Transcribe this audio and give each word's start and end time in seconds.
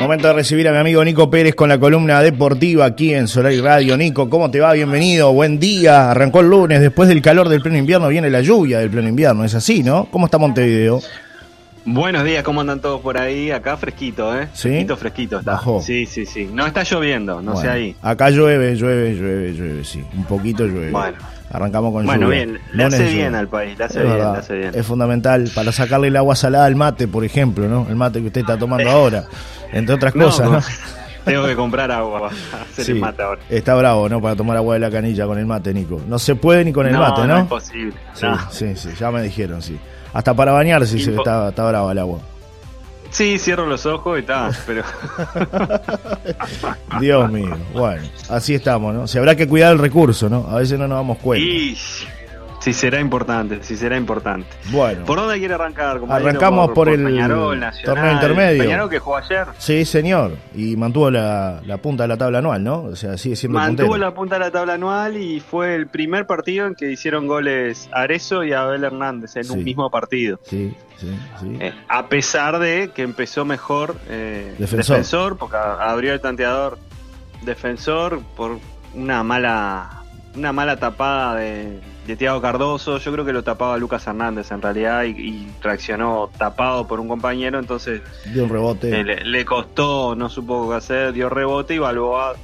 Momento 0.00 0.28
de 0.28 0.32
recibir 0.34 0.68
a 0.68 0.72
mi 0.72 0.78
amigo 0.78 1.04
Nico 1.04 1.28
Pérez 1.28 1.56
con 1.56 1.68
la 1.68 1.78
columna 1.78 2.22
deportiva 2.22 2.84
aquí 2.84 3.12
en 3.14 3.26
Solar 3.26 3.52
y 3.52 3.60
Radio. 3.60 3.96
Nico, 3.96 4.30
¿cómo 4.30 4.48
te 4.48 4.60
va? 4.60 4.72
Bienvenido, 4.72 5.32
buen 5.32 5.58
día. 5.58 6.12
Arrancó 6.12 6.40
el 6.40 6.48
lunes, 6.48 6.80
después 6.80 7.08
del 7.08 7.20
calor 7.20 7.48
del 7.48 7.60
pleno 7.60 7.78
invierno 7.78 8.06
viene 8.08 8.30
la 8.30 8.40
lluvia 8.40 8.78
del 8.78 8.90
pleno 8.90 9.08
invierno, 9.08 9.44
¿es 9.44 9.54
así, 9.56 9.82
no? 9.82 10.06
¿Cómo 10.12 10.26
está 10.26 10.38
Montevideo? 10.38 11.00
Buenos 11.84 12.22
días, 12.22 12.44
¿cómo 12.44 12.60
andan 12.60 12.80
todos 12.80 13.00
por 13.00 13.18
ahí? 13.18 13.50
Acá 13.50 13.76
fresquito, 13.76 14.38
¿eh? 14.38 14.46
¿Sí? 14.52 14.68
Fresquito, 14.68 14.96
fresquito 14.96 15.38
está. 15.40 15.52
Bajó. 15.52 15.80
Sí, 15.82 16.06
sí, 16.06 16.26
sí. 16.26 16.48
No 16.52 16.64
está 16.66 16.84
lloviendo, 16.84 17.42
no 17.42 17.56
sé 17.56 17.62
Bueno, 17.62 17.72
ahí. 17.72 17.96
Acá 18.02 18.30
llueve, 18.30 18.76
llueve, 18.76 19.14
llueve, 19.16 19.52
llueve, 19.54 19.84
sí. 19.84 20.04
Un 20.16 20.24
poquito 20.24 20.64
llueve. 20.64 20.90
Bueno. 20.92 21.16
Arrancamos 21.50 21.92
con 21.94 22.04
Bueno, 22.04 22.26
lluvia. 22.26 22.44
bien, 22.44 22.58
le 22.74 22.84
hace 22.84 23.04
bien 23.06 23.34
al 23.34 23.48
país, 23.48 23.76
le 23.78 23.84
hace 23.84 24.02
bien, 24.02 24.16
le 24.18 24.22
hace 24.22 24.54
bien. 24.58 24.70
Es 24.74 24.84
fundamental 24.86 25.50
para 25.54 25.72
sacarle 25.72 26.08
el 26.08 26.16
agua 26.16 26.36
salada 26.36 26.66
al 26.66 26.76
mate, 26.76 27.08
por 27.08 27.24
ejemplo, 27.24 27.66
¿no? 27.68 27.86
El 27.88 27.96
mate 27.96 28.20
que 28.20 28.26
usted 28.26 28.42
está 28.42 28.58
tomando 28.58 28.90
ahora, 28.90 29.24
entre 29.72 29.94
otras 29.94 30.14
No, 30.14 30.26
cosas, 30.26 30.46
¿no? 30.46 30.52
no. 30.58 30.62
Tengo 31.24 31.44
que 31.46 31.56
comprar 31.56 31.90
agua 31.90 32.30
para 32.30 32.62
hacer 32.62 32.84
Sí, 32.86 32.92
el 32.92 33.00
mate 33.00 33.22
ahora. 33.22 33.40
Está 33.50 33.74
bravo, 33.74 34.08
¿no? 34.08 34.22
Para 34.22 34.34
tomar 34.34 34.56
agua 34.56 34.74
de 34.74 34.80
la 34.80 34.90
canilla 34.90 35.26
con 35.26 35.38
el 35.38 35.44
mate, 35.44 35.74
Nico. 35.74 36.00
No 36.08 36.18
se 36.18 36.34
puede 36.36 36.64
ni 36.64 36.72
con 36.72 36.86
el 36.86 36.92
no, 36.94 37.00
mate, 37.00 37.26
¿no? 37.26 37.34
es 37.36 37.40
imposible. 37.42 37.92
Sí, 38.14 38.24
no. 38.26 38.50
sí, 38.50 38.76
sí, 38.76 38.88
ya 38.98 39.10
me 39.10 39.20
dijeron, 39.22 39.60
sí. 39.60 39.78
Hasta 40.14 40.32
para 40.32 40.52
bañarse 40.52 40.98
se 40.98 41.12
Impo- 41.12 41.18
está, 41.18 41.50
está 41.50 41.68
brava 41.68 41.92
el 41.92 41.98
agua. 41.98 42.20
Sí, 43.10 43.38
cierro 43.38 43.66
los 43.66 43.84
ojos 43.84 44.16
y 44.18 44.20
está, 44.20 44.50
pero 44.66 44.82
Dios 47.00 47.30
mío, 47.30 47.56
bueno, 47.72 48.02
así 48.28 48.54
estamos, 48.54 48.94
¿no? 48.94 49.06
Se 49.06 49.18
habrá 49.18 49.34
que 49.34 49.46
cuidar 49.46 49.72
el 49.72 49.78
recurso, 49.78 50.28
¿no? 50.28 50.46
A 50.50 50.56
veces 50.56 50.78
no 50.78 50.88
nos 50.88 50.98
damos 50.98 51.18
cuenta. 51.18 51.44
y 51.46 51.76
sí 52.72 52.80
será 52.80 53.00
importante, 53.00 53.58
sí 53.62 53.76
será 53.76 53.96
importante. 53.96 54.46
Bueno, 54.70 55.04
¿Por 55.04 55.18
dónde 55.18 55.38
quiere 55.38 55.54
arrancar? 55.54 56.00
Arrancamos 56.08 56.70
por 56.70 56.88
el 56.88 57.02
Peñarol, 57.04 57.58
Nacional. 57.58 57.94
torneo 57.94 58.12
intermedio. 58.14 58.62
Peñarol 58.64 58.90
que 58.90 58.98
jugó 58.98 59.16
ayer. 59.16 59.46
sí, 59.58 59.84
señor. 59.84 60.32
Y 60.54 60.76
mantuvo 60.76 61.10
la, 61.10 61.60
la 61.64 61.76
punta 61.78 62.04
de 62.04 62.08
la 62.08 62.16
tabla 62.16 62.38
anual, 62.38 62.62
¿no? 62.64 62.82
O 62.82 62.96
sea, 62.96 63.16
sigue 63.16 63.36
siendo 63.36 63.58
Mantuvo 63.58 63.88
puntero. 63.88 64.04
la 64.06 64.14
punta 64.14 64.34
de 64.36 64.40
la 64.40 64.50
tabla 64.50 64.74
anual 64.74 65.16
y 65.16 65.40
fue 65.40 65.74
el 65.74 65.86
primer 65.86 66.26
partido 66.26 66.66
en 66.66 66.74
que 66.74 66.90
hicieron 66.90 67.26
goles 67.26 67.88
Arezo 67.92 68.44
y 68.44 68.52
Abel 68.52 68.84
Hernández 68.84 69.36
en 69.36 69.44
Sí. 69.44 69.52
un 69.52 69.64
mismo 69.64 69.90
partido. 69.90 70.38
Sí, 70.44 70.74
sí, 70.98 71.06
sí. 71.40 71.56
Eh, 71.60 71.72
a 71.88 72.06
pesar 72.08 72.58
de 72.58 72.90
que 72.94 73.02
empezó 73.02 73.44
mejor 73.44 73.96
eh, 74.08 74.54
Defensor. 74.58 75.36
porque 75.38 75.56
a- 75.56 75.90
abrió 75.90 76.12
el 76.12 76.20
tanteador 76.20 76.78
defensor 77.42 78.20
por 78.36 78.58
una 78.94 79.22
mala 79.22 79.97
una 80.36 80.52
mala 80.52 80.76
tapada 80.76 81.36
de, 81.36 81.80
de 82.06 82.16
Tiago 82.16 82.40
Cardoso. 82.40 82.98
Yo 82.98 83.12
creo 83.12 83.24
que 83.24 83.32
lo 83.32 83.42
tapaba 83.42 83.76
Lucas 83.76 84.06
Hernández 84.06 84.50
en 84.52 84.62
realidad 84.62 85.04
y, 85.04 85.10
y 85.10 85.48
reaccionó 85.62 86.30
tapado 86.38 86.86
por 86.86 87.00
un 87.00 87.08
compañero, 87.08 87.58
entonces 87.58 88.02
Dio 88.32 88.44
un 88.44 88.50
rebote. 88.50 89.00
eh, 89.00 89.04
le, 89.04 89.24
le 89.24 89.44
costó, 89.44 90.14
no 90.14 90.28
supo 90.28 90.68
qué 90.70 90.76
hacer, 90.76 91.12
dio 91.12 91.28
rebote 91.28 91.74
y 91.74 91.78
Balboa 91.78 92.34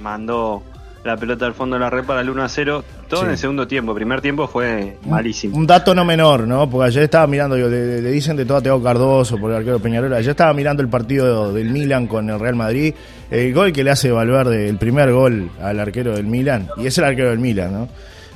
mandó 0.00 0.62
la 1.04 1.16
pelota 1.16 1.46
al 1.46 1.54
fondo 1.54 1.76
de 1.76 1.80
la 1.80 1.88
red 1.90 2.04
para 2.04 2.20
el 2.20 2.30
1 2.30 2.42
a 2.42 2.48
0. 2.48 2.84
Todo 3.08 3.20
Sí. 3.20 3.26
en 3.26 3.32
el 3.32 3.38
segundo 3.38 3.66
tiempo. 3.66 3.92
El 3.92 3.96
primer 3.96 4.20
tiempo 4.20 4.46
fue 4.46 4.96
malísimo. 5.06 5.56
Un 5.56 5.66
dato 5.66 5.94
no 5.94 6.04
menor, 6.04 6.46
¿no? 6.46 6.68
Porque 6.70 6.88
ayer 6.88 7.02
estaba 7.04 7.26
mirando, 7.26 7.56
yo, 7.56 7.68
le, 7.68 8.00
le 8.00 8.10
dicen 8.10 8.36
de 8.36 8.44
todo 8.44 8.58
a 8.58 8.62
Teo 8.62 8.82
Cardoso 8.82 9.36
por 9.38 9.50
el 9.50 9.56
arquero 9.56 9.78
Peñarol. 9.80 10.12
Ayer 10.14 10.30
estaba 10.30 10.52
mirando 10.52 10.82
el 10.82 10.88
partido 10.88 11.52
del 11.52 11.70
Milan 11.70 12.06
con 12.06 12.28
el 12.30 12.38
Real 12.38 12.54
Madrid. 12.54 12.94
El 13.30 13.52
gol 13.54 13.72
que 13.72 13.82
le 13.82 13.90
hace 13.90 14.10
Valverde, 14.12 14.68
el 14.68 14.76
primer 14.76 15.10
gol 15.12 15.50
al 15.60 15.80
arquero 15.80 16.14
del 16.14 16.26
Milan. 16.26 16.68
Y 16.76 16.86
es 16.86 16.98
el 16.98 17.04
arquero 17.04 17.30
del 17.30 17.38
Milan, 17.40 17.72
¿no? 17.72 17.88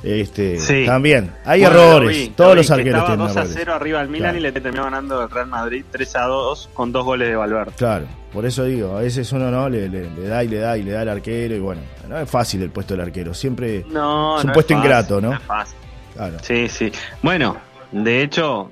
Este, 0.03 0.59
Sí. 0.59 0.83
También. 0.85 1.31
Hay 1.45 1.61
Bueno, 1.61 1.75
lo 1.77 1.83
errores. 1.97 2.17
vi, 2.17 2.27
Todos 2.29 2.49
lo 2.51 2.55
los 2.57 2.67
que 2.67 2.73
arqueros 2.73 2.99
Estaba 3.01 3.07
tienen 3.15 3.27
2 3.27 3.37
a 3.37 3.39
errores. 3.39 3.55
0 3.57 3.73
arriba 3.73 3.99
al 4.01 4.09
Milan 4.09 4.31
Claro. 4.33 4.37
y 4.37 4.41
le 4.41 4.51
terminó 4.51 4.83
ganando 4.83 5.23
el 5.23 5.29
Real 5.31 5.47
Madrid 5.47 5.85
3 5.91 6.15
a 6.17 6.21
2 6.25 6.69
con 6.73 6.91
dos 6.91 7.05
goles 7.05 7.27
de 7.29 7.35
Valverde. 7.35 7.71
Claro, 7.77 8.05
por 8.35 8.45
eso 8.45 8.63
digo, 8.65 8.95
a 8.97 9.01
veces 9.01 9.31
uno 9.31 9.49
no 9.49 9.67
le, 9.69 9.89
le- 9.89 10.09
le 10.11 10.27
da 10.27 10.43
y 10.43 10.47
le 10.47 10.57
da 10.59 10.77
y 10.77 10.83
le 10.83 10.91
da 10.91 11.01
al 11.01 11.09
arquero 11.09 11.55
y 11.55 11.59
bueno, 11.59 11.81
no 12.07 12.19
es 12.19 12.29
fácil 12.29 12.61
el 12.61 12.69
puesto 12.69 12.93
del 12.93 13.01
arquero, 13.01 13.33
siempre 13.33 13.83
No, 13.89 14.37
Es 14.37 14.43
un 14.43 14.47
no 14.49 14.53
puesto 14.53 14.73
fácil, 14.75 14.85
ingrato, 14.85 15.21
¿no? 15.21 15.33
es 15.33 15.39
fácil. 15.41 15.77
claro. 16.13 16.37
Sí, 16.43 16.67
sí. 16.69 16.91
Bueno, 17.23 17.57
de 17.91 18.21
hecho, 18.21 18.69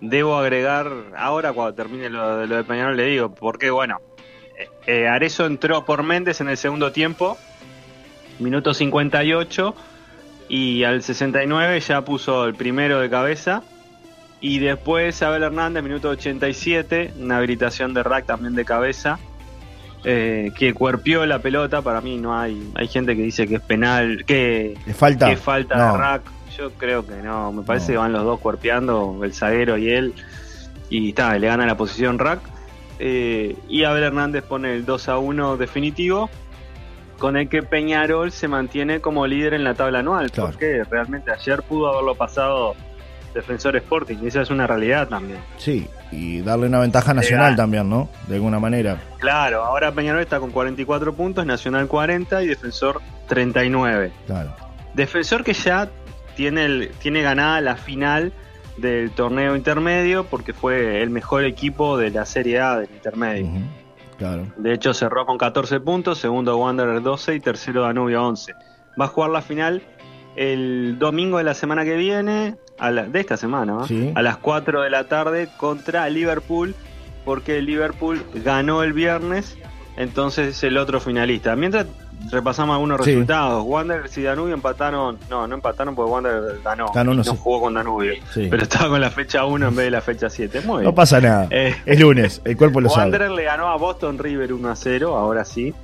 debo 0.00 0.38
agregar, 0.38 0.90
ahora 1.16 1.52
cuando 1.52 1.74
termine 1.74 2.08
lo, 2.08 2.38
de 2.38 2.46
lo 2.46 2.56
de 2.56 2.64
Peñarol 2.64 2.96
le 2.96 3.04
digo, 3.06 3.34
porque 3.34 3.70
bueno, 3.70 4.00
eh, 4.58 4.68
eh, 4.86 5.08
Arezzo 5.08 5.44
entró 5.46 5.84
por 5.84 6.02
Méndez 6.02 6.40
en 6.40 6.48
el 6.48 6.56
segundo 6.56 6.92
tiempo, 6.92 7.36
minuto 8.38 8.72
58, 8.74 9.74
y 10.48 10.84
al 10.84 11.02
69 11.02 11.80
ya 11.80 12.02
puso 12.04 12.44
el 12.46 12.54
primero 12.54 13.00
de 13.00 13.08
cabeza. 13.10 13.62
Y 14.42 14.58
después 14.58 15.22
Abel 15.22 15.44
Hernández, 15.44 15.82
minuto 15.84 16.10
87, 16.10 17.14
una 17.20 17.38
habilitación 17.38 17.94
de 17.94 18.02
rack 18.02 18.26
también 18.26 18.54
de 18.56 18.64
cabeza, 18.64 19.18
eh, 20.04 20.50
que 20.58 20.74
cuerpió 20.74 21.24
la 21.26 21.38
pelota. 21.38 21.80
Para 21.80 22.00
mí 22.00 22.18
no 22.18 22.36
hay, 22.38 22.70
hay 22.74 22.88
gente 22.88 23.14
que 23.16 23.22
dice 23.22 23.46
que 23.46 23.54
es 23.54 23.60
penal, 23.60 24.24
que 24.26 24.76
¿Le 24.84 24.94
falta? 24.94 25.30
¿Qué 25.30 25.36
falta 25.36 25.76
No. 25.76 25.92
de 25.92 25.98
rack? 25.98 26.22
Yo 26.58 26.72
creo 26.72 27.06
que 27.06 27.14
no. 27.22 27.52
Me 27.52 27.62
parece 27.62 27.92
No. 27.92 27.92
que 27.92 27.96
van 27.98 28.12
los 28.12 28.24
dos 28.24 28.40
cuerpeando, 28.40 29.20
el 29.22 29.32
zaguero 29.32 29.78
y 29.78 29.88
él. 29.90 30.12
Y 30.90 31.10
está, 31.10 31.38
le 31.38 31.46
gana 31.46 31.64
la 31.64 31.76
posición 31.76 32.18
rack. 32.18 32.40
Eh, 32.98 33.56
y 33.68 33.84
Abel 33.84 34.02
Hernández 34.02 34.42
pone 34.44 34.74
el 34.74 34.84
2 34.84 35.08
a 35.08 35.18
1 35.18 35.56
definitivo. 35.56 36.28
Con 37.18 37.36
el 37.36 37.48
que 37.48 37.62
Peñarol 37.62 38.32
se 38.32 38.48
mantiene 38.48 39.00
como 39.00 39.24
líder 39.28 39.54
en 39.54 39.62
la 39.62 39.74
tabla 39.74 40.00
anual. 40.00 40.32
Claro. 40.32 40.50
Porque 40.50 40.82
realmente 40.90 41.30
ayer 41.30 41.62
pudo 41.62 41.88
haberlo 41.92 42.16
pasado 42.16 42.74
Defensor 43.34 43.76
Sporting. 43.76 44.16
Esa 44.24 44.42
es 44.42 44.50
una 44.50 44.66
realidad 44.66 45.08
también. 45.08 45.40
Sí, 45.56 45.88
y 46.10 46.40
darle 46.40 46.66
una 46.66 46.80
ventaja 46.80 47.14
nacional 47.14 47.56
también, 47.56 47.88
¿no? 47.88 48.08
De 48.28 48.36
alguna 48.36 48.58
manera. 48.58 49.00
Claro, 49.18 49.64
ahora 49.64 49.92
Peñarol 49.92 50.20
está 50.20 50.40
con 50.40 50.50
44 50.50 51.14
puntos, 51.14 51.46
Nacional 51.46 51.88
40 51.88 52.42
y 52.42 52.48
Defensor 52.48 53.00
39. 53.28 54.12
Claro. 54.26 54.54
Defensor 54.94 55.42
que 55.44 55.54
ya 55.54 55.88
tiene, 56.36 56.64
el, 56.64 56.90
tiene 57.00 57.22
ganada 57.22 57.60
la 57.60 57.76
final 57.76 58.32
del 58.76 59.10
torneo 59.10 59.56
intermedio 59.56 60.24
porque 60.24 60.52
fue 60.52 61.02
el 61.02 61.10
mejor 61.10 61.44
equipo 61.44 61.98
de 61.98 62.10
la 62.10 62.24
Serie 62.26 62.60
A 62.60 62.78
del 62.78 62.90
intermedio. 62.90 63.48
Claro. 64.18 64.46
De 64.56 64.72
hecho 64.72 64.94
cerró 64.94 65.26
con 65.26 65.38
14 65.38 65.80
puntos, 65.80 66.18
segundo 66.18 66.56
Wanderer 66.56 67.02
12 67.02 67.34
y 67.34 67.40
tercero 67.40 67.82
Danubio 67.82 68.24
11. 68.24 68.54
Va 69.00 69.06
a 69.06 69.08
jugar 69.08 69.30
la 69.30 69.42
final 69.42 69.82
el 70.36 70.96
domingo 70.98 71.38
de 71.38 71.44
la 71.44 71.54
semana 71.54 71.84
que 71.84 71.96
viene, 71.96 72.56
a 72.78 72.90
la- 72.90 73.04
de 73.04 73.20
esta 73.20 73.36
semana, 73.36 73.72
¿no? 73.74 73.86
Sí. 73.86 74.12
a 74.14 74.22
las 74.22 74.36
4 74.38 74.82
de 74.82 74.90
la 74.90 75.04
tarde 75.04 75.48
contra 75.56 76.08
Liverpool 76.08 76.74
porque 77.24 77.60
Liverpool 77.62 78.24
ganó 78.34 78.82
el 78.82 78.92
viernes, 78.92 79.56
entonces 79.96 80.56
es 80.56 80.62
el 80.64 80.76
otro 80.78 80.98
finalista. 81.00 81.54
Mientras 81.54 81.86
repasamos 82.30 82.74
algunos 82.74 83.04
Sí. 83.04 83.12
resultados, 83.12 83.62
Wanderers 83.66 84.16
y 84.18 84.22
Danubio 84.22 84.54
empataron, 84.54 85.18
no, 85.30 85.46
no 85.46 85.54
empataron 85.54 85.94
porque 85.94 86.10
Wanderers 86.10 86.62
ganó, 86.64 86.86
Ganó 86.92 87.14
no 87.14 87.22
jugó 87.24 87.60
con 87.60 87.74
Danubio, 87.74 88.14
Sí. 88.32 88.48
pero 88.50 88.62
estaba 88.62 88.88
con 88.88 89.00
la 89.00 89.10
fecha 89.10 89.44
1 89.44 89.68
en 89.68 89.76
vez 89.76 89.84
de 89.86 89.90
la 89.92 90.00
fecha 90.00 90.28
7. 90.30 90.60
Muy 90.62 90.78
bien. 90.78 90.84
No 90.84 90.94
pasa 90.94 91.20
nada. 91.20 91.46
Eh, 91.50 91.74
Es 91.86 92.00
lunes, 92.00 92.40
el 92.44 92.56
cuerpo 92.56 92.80
lo 92.80 92.88
sabe. 92.88 93.02
Wanderer 93.02 93.30
le 93.32 93.44
ganó 93.44 93.68
a 93.68 93.76
Boston 93.76 94.18
River 94.18 94.52
1 94.52 94.70
a 94.70 94.76
0, 94.76 95.16
ahora 95.16 95.44
sí. 95.44 95.74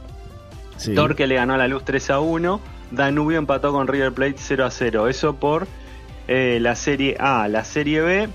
Sí. 0.76 0.94
Torque 0.94 1.26
le 1.26 1.34
ganó 1.36 1.54
a 1.54 1.58
la 1.58 1.68
Luz 1.68 1.84
3 1.84 2.08
a 2.10 2.20
1. 2.20 2.60
Danubio 2.90 3.38
empató 3.38 3.72
con 3.72 3.86
River 3.86 4.12
Plate 4.12 4.36
0 4.38 4.64
a 4.64 4.70
0. 4.70 5.08
Eso 5.08 5.36
por 5.36 5.66
eh, 6.26 6.58
la 6.60 6.74
Serie 6.74 7.16
A. 7.18 7.48
La 7.48 7.64
Serie 7.64 8.00
B, 8.00 8.28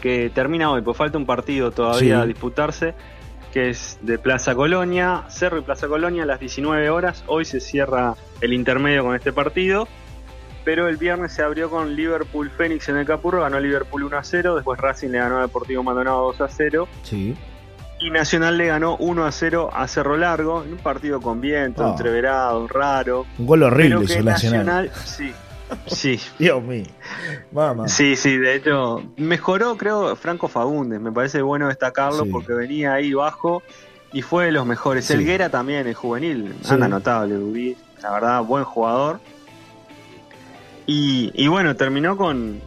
que 0.00 0.30
termina 0.30 0.70
hoy, 0.70 0.82
pues 0.82 0.96
falta 0.96 1.18
un 1.18 1.26
partido 1.26 1.70
todavía 1.70 2.16
Sí. 2.16 2.22
a 2.22 2.26
disputarse, 2.26 2.94
que 3.52 3.70
es 3.70 3.98
de 4.02 4.18
Plaza 4.18 4.54
Colonia, 4.54 5.24
Cerro 5.28 5.58
y 5.58 5.62
Plaza 5.62 5.88
Colonia 5.88 6.22
a 6.24 6.26
las 6.26 6.40
19 6.40 6.90
horas. 6.90 7.24
Hoy 7.26 7.44
se 7.44 7.60
cierra 7.60 8.14
el 8.40 8.52
intermedio 8.52 9.04
con 9.04 9.14
este 9.16 9.32
partido. 9.32 9.88
Pero 10.64 10.86
el 10.86 10.98
viernes 10.98 11.32
se 11.32 11.42
abrió 11.42 11.70
con 11.70 11.96
Liverpool 11.96 12.50
Fénix 12.50 12.88
en 12.90 12.98
el 12.98 13.06
Capurro, 13.06 13.40
ganó 13.40 13.58
Liverpool 13.58 14.02
1 14.02 14.18
a 14.18 14.22
0, 14.24 14.54
después 14.56 14.78
Racing 14.78 15.08
le 15.08 15.18
ganó 15.18 15.38
a 15.38 15.42
Deportivo 15.42 15.82
Maldonado 15.82 16.26
2 16.32 16.40
a 16.42 16.48
0, 16.48 16.86
Sí. 17.02 17.34
Y 18.00 18.10
Nacional 18.10 18.56
le 18.58 18.66
ganó 18.66 18.96
1 18.96 19.24
a 19.26 19.32
0 19.32 19.70
a 19.72 19.88
Cerro 19.88 20.16
Largo, 20.16 20.62
en 20.64 20.72
un 20.72 20.78
partido 20.78 21.20
con 21.20 21.40
viento, 21.40 21.84
Ah. 21.84 21.90
entreverado, 21.90 22.66
raro. 22.68 23.26
Un 23.38 23.46
gol 23.46 23.62
horrible 23.64 24.04
hizo 24.04 24.22
Nacional. 24.22 24.66
Nacional, 24.66 24.90
sí, 25.04 25.32
sí, 25.86 26.20
Dios 26.38 26.62
mío. 26.62 26.84
Mamá. 27.52 27.88
sí, 27.88 28.14
sí, 28.16 28.36
de 28.36 28.54
hecho, 28.56 29.02
mejoró 29.16 29.76
creo 29.76 30.14
Franco 30.16 30.48
Fagundes, 30.48 31.00
me 31.00 31.10
parece 31.12 31.42
bueno 31.42 31.68
destacarlo 31.68 32.24
Sí. 32.24 32.30
porque 32.30 32.52
venía 32.52 32.92
ahí 32.94 33.12
bajo 33.14 33.62
y 34.12 34.22
fue 34.22 34.46
de 34.46 34.52
los 34.52 34.64
mejores. 34.64 35.04
Sí. 35.06 35.14
Elguera 35.14 35.48
también, 35.50 35.86
el 35.86 35.94
juvenil, 35.94 36.54
Sí. 36.62 36.74
anda 36.74 36.88
notable, 36.88 37.76
la 38.02 38.10
verdad, 38.12 38.42
buen 38.44 38.64
jugador. 38.64 39.18
Y, 40.86 41.30
y 41.34 41.48
bueno, 41.48 41.76
terminó 41.76 42.16
con, 42.16 42.60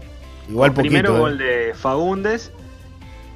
Igual 0.50 0.72
poquito. 0.74 0.82
primero 0.92 1.16
eh. 1.16 1.20
gol 1.20 1.38
de 1.38 1.74
Fagundes 1.76 2.52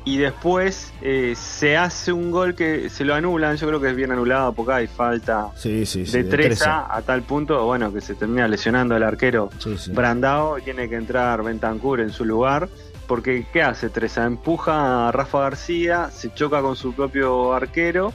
y 0.06 0.18
después 0.18 0.94
eh, 1.02 1.34
se 1.36 1.76
hace 1.78 2.14
un 2.14 2.30
gol 2.32 2.54
que 2.56 2.90
se 2.90 3.04
lo 3.04 3.16
anulan, 3.16 3.58
yo 3.58 3.68
creo 3.68 3.82
que 3.82 3.90
es 3.90 3.96
bien 3.96 4.12
anulado 4.12 4.54
porque 4.54 4.72
hay 4.74 4.88
falta 4.88 5.50
Sí, 5.56 5.86
sí, 5.86 6.06
sí. 6.06 6.12
de 6.12 6.24
Treza 6.24 6.86
a 6.96 7.02
tal 7.02 7.24
punto, 7.24 7.66
bueno, 7.66 7.92
que 7.92 8.02
se 8.02 8.14
termina 8.16 8.48
lesionando 8.48 8.96
el 8.96 9.04
arquero. 9.04 9.50
Brandao 9.94 10.60
y 10.60 10.62
tiene 10.62 10.88
que 10.88 10.96
entrar 10.96 11.44
Bentancur 11.44 12.00
en 12.00 12.12
su 12.12 12.24
lugar 12.24 12.70
porque 13.08 13.46
¿qué 13.52 13.62
hace 13.62 13.90
Teresa? 13.90 14.26
Empuja 14.26 15.08
a 15.08 15.12
Rafa 15.12 15.40
García, 15.42 16.10
se 16.12 16.34
choca 16.34 16.62
con 16.62 16.76
su 16.76 16.94
propio 16.94 17.54
arquero 17.54 18.14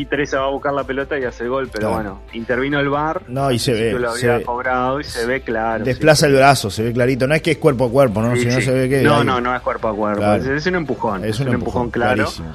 y 0.00 0.04
Teresa 0.06 0.40
va 0.40 0.46
a 0.46 0.50
buscar 0.50 0.72
la 0.72 0.84
pelota 0.84 1.18
y 1.18 1.24
hace 1.24 1.44
el 1.44 1.50
gol, 1.50 1.68
pero 1.72 1.88
Claro. 1.88 1.94
bueno, 1.94 2.20
intervino 2.32 2.80
el 2.80 2.88
bar. 2.88 3.22
No, 3.28 3.50
y 3.50 3.58
se 3.58 3.72
ve. 3.72 3.92
Lo 3.92 4.12
se 4.12 4.26
había 4.26 4.38
ve. 4.38 4.44
cobrado 4.44 5.00
y 5.00 5.04
se 5.04 5.26
ve 5.26 5.40
claro. 5.42 5.84
Desplaza 5.84 6.26
sí. 6.26 6.32
el 6.32 6.36
brazo, 6.38 6.70
se 6.70 6.82
ve 6.82 6.92
clarito. 6.92 7.26
No 7.26 7.34
es 7.34 7.42
que 7.42 7.52
es 7.52 7.58
cuerpo 7.58 7.86
a 7.86 7.90
cuerpo, 7.90 8.20
¿no? 8.22 8.34
Sí, 8.34 8.42
Si 8.42 8.46
no 8.48 8.60
se 8.60 8.72
ve 8.72 8.88
que. 8.88 9.02
no, 9.02 9.16
hay- 9.18 9.24
no, 9.26 9.40
no 9.40 9.54
es 9.54 9.62
cuerpo 9.62 9.88
a 9.88 9.94
cuerpo. 9.94 10.20
Claro. 10.20 10.54
Es, 10.54 10.66
un 10.66 10.74
empujón. 10.76 11.24
Es 11.24 11.40
un, 11.40 11.48
empujón, 11.48 11.90
claro. 11.90 12.14
clarísimo. 12.16 12.52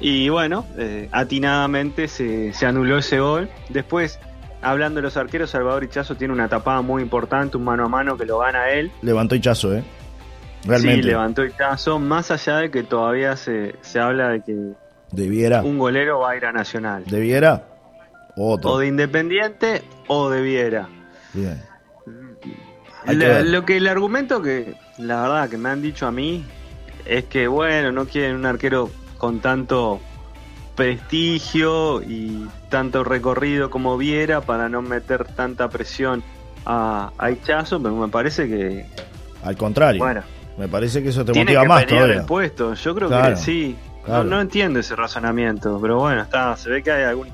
Y 0.00 0.28
bueno, 0.28 0.66
eh, 0.76 1.08
atinadamente 1.12 2.08
se, 2.08 2.52
se 2.52 2.66
anuló 2.66 2.98
ese 2.98 3.18
gol. 3.20 3.48
Después, 3.70 4.18
hablando 4.62 4.98
de 4.98 5.02
los 5.02 5.16
arqueros, 5.16 5.50
Salvador 5.50 5.84
Ichazo 5.84 6.16
tiene 6.16 6.34
una 6.34 6.48
tapada 6.48 6.82
muy 6.82 7.02
importante, 7.02 7.56
un 7.56 7.64
mano 7.64 7.84
a 7.84 7.88
mano 7.88 8.16
que 8.16 8.26
lo 8.26 8.38
gana 8.40 8.68
él. 8.70 8.90
Levantó 9.02 9.34
Hichazo, 9.34 9.74
¿eh? 9.74 9.84
Realmente. 10.66 11.02
Sí, 11.02 11.08
levantó 11.08 11.44
Ichazo, 11.44 11.98
más 11.98 12.30
allá 12.30 12.58
de 12.58 12.70
que 12.70 12.82
todavía 12.82 13.36
se, 13.36 13.76
se 13.82 13.98
habla 14.00 14.28
de 14.30 14.42
que 14.42 14.54
Debiera. 15.12 15.62
un 15.62 15.78
golero 15.78 16.20
va 16.20 16.30
a 16.32 16.36
ir 16.36 16.44
a 16.46 16.52
Nacional. 16.52 17.04
Debiera. 17.06 17.64
Otro. 18.36 18.72
O 18.72 18.78
de 18.78 18.86
Independiente 18.88 19.82
o 20.08 20.28
de 20.30 20.42
Viera. 20.42 20.88
Bien. 21.32 21.62
La- 23.06 23.42
lo 23.42 23.64
que 23.64 23.76
el 23.76 23.86
argumento 23.86 24.42
que 24.42 24.74
la 24.98 25.22
verdad 25.22 25.48
que 25.48 25.56
me 25.58 25.68
han 25.70 25.80
dicho 25.80 26.06
a 26.06 26.10
mí 26.12 26.44
es 27.04 27.24
que 27.24 27.46
bueno, 27.46 27.92
no 27.92 28.06
quieren 28.06 28.34
un 28.36 28.46
arquero 28.46 28.90
con 29.16 29.38
tanto 29.40 30.00
prestigio 30.74 32.02
y 32.02 32.46
tanto 32.68 33.02
recorrido 33.04 33.70
como 33.70 33.96
Viera 33.96 34.40
para 34.40 34.68
no 34.68 34.82
meter 34.82 35.24
tanta 35.24 35.68
presión 35.68 36.22
a, 36.66 37.12
a 37.16 37.30
Hichazo, 37.30 37.80
pero 37.80 37.94
me 37.96 38.08
parece 38.08 38.46
que 38.48 38.86
Al 39.44 39.56
contrario. 39.56 40.00
bueno, 40.00 40.22
Me 40.58 40.68
parece 40.68 41.02
que 41.02 41.10
eso 41.10 41.24
te 41.24 41.32
motiva 41.32 41.64
más 41.64 41.86
todavía. 41.86 42.16
el 42.16 42.24
puesto. 42.26 42.74
Yo 42.74 42.94
creo 42.94 43.08
Claro, 43.08 43.34
que 43.36 43.40
sí. 43.40 43.76
Claro. 44.06 44.24
No, 44.24 44.30
no 44.36 44.40
entiendo 44.40 44.80
ese 44.80 44.96
razonamiento, 44.96 45.78
pero 45.82 45.98
bueno, 45.98 46.22
está, 46.22 46.56
se 46.56 46.70
ve 46.70 46.82
que 46.82 46.90
hay 46.92 47.04
algún 47.04 47.28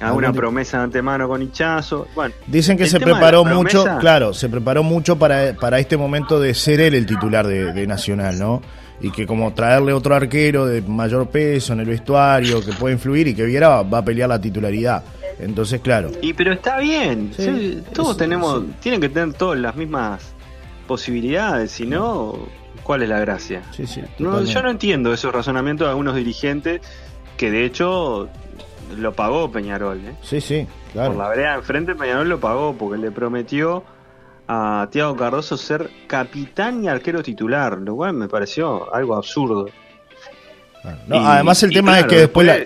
alguna 0.00 0.32
promesa 0.32 0.78
de 0.78 0.84
antemano 0.84 1.26
con 1.28 1.42
Hichazo. 1.42 2.06
Bueno, 2.14 2.32
Dicen 2.46 2.78
que 2.78 2.86
se 2.86 3.00
preparó 3.00 3.42
promesa- 3.42 3.56
mucho, 3.56 3.98
claro, 3.98 4.32
se 4.32 4.48
preparó 4.48 4.82
mucho 4.84 5.18
para, 5.18 5.54
para 5.54 5.80
este 5.80 5.96
momento 5.96 6.38
de 6.40 6.54
ser 6.54 6.80
él 6.80 6.94
el 6.94 7.04
titular 7.04 7.44
de, 7.46 7.72
de 7.72 7.86
Nacional, 7.86 8.38
¿no? 8.38 8.62
Y 9.00 9.10
que 9.10 9.26
como 9.26 9.52
traerle 9.54 9.92
otro 9.92 10.14
arquero 10.14 10.66
de 10.66 10.82
mayor 10.82 11.28
peso 11.30 11.72
en 11.72 11.80
el 11.80 11.86
vestuario, 11.86 12.64
que 12.64 12.72
puede 12.72 12.94
influir 12.94 13.26
y 13.28 13.34
que 13.34 13.44
Viera 13.44 13.68
va, 13.68 13.82
va 13.82 13.98
a 13.98 14.04
pelear 14.04 14.28
la 14.28 14.40
titularidad. 14.40 15.02
Entonces, 15.40 15.80
claro, 15.80 16.10
Y 16.22 16.32
pero 16.32 16.52
está 16.52 16.78
bien, 16.78 17.32
Sí, 17.36 17.42
sí, 17.44 17.82
todos 17.92 18.12
es- 18.12 18.16
tenemos, 18.18 18.60
sí. 18.60 18.70
tienen 18.80 19.00
que 19.00 19.08
tener 19.08 19.34
todas 19.34 19.58
las 19.58 19.74
mismas 19.74 20.20
posibilidades, 20.86 21.70
si 21.72 21.86
no, 21.86 22.38
¿cuál 22.82 23.02
es 23.02 23.08
la 23.08 23.20
gracia? 23.20 23.62
sí, 23.72 23.86
sí. 23.86 24.02
No, 24.18 24.42
yo 24.44 24.62
no 24.62 24.70
entiendo 24.70 25.12
esos 25.12 25.32
razonamientos 25.32 25.86
de 25.86 25.90
algunos 25.90 26.14
dirigentes 26.16 26.80
que 27.36 27.50
de 27.50 27.64
hecho 27.64 28.28
lo 28.96 29.12
pagó 29.12 29.50
Peñarol, 29.52 29.98
¿eh? 29.98 30.14
Sí, 30.22 30.40
sí, 30.40 30.66
por 30.94 31.02
la 31.02 31.14
claro. 31.14 31.28
vereda 31.30 31.54
enfrente 31.56 31.94
Peñarol 31.94 32.28
lo 32.28 32.40
pagó 32.40 32.74
porque 32.74 32.98
le 32.98 33.10
prometió 33.10 33.84
a 34.48 34.88
Tiago 34.90 35.14
Cardoso 35.14 35.56
ser 35.58 35.90
capitán 36.06 36.82
y 36.82 36.88
arquero 36.88 37.22
titular, 37.22 37.78
lo 37.78 37.96
cual 37.96 38.14
me 38.14 38.28
pareció 38.28 38.92
algo 38.94 39.14
absurdo. 39.14 39.66
claro. 40.82 40.98
No, 41.06 41.16
Y- 41.16 41.24
además 41.26 41.62
el 41.62 41.70
tema 41.72 41.92
claro, 41.92 42.06
es 42.06 42.12
que 42.12 42.18
después... 42.20 42.46
la- 42.46 42.58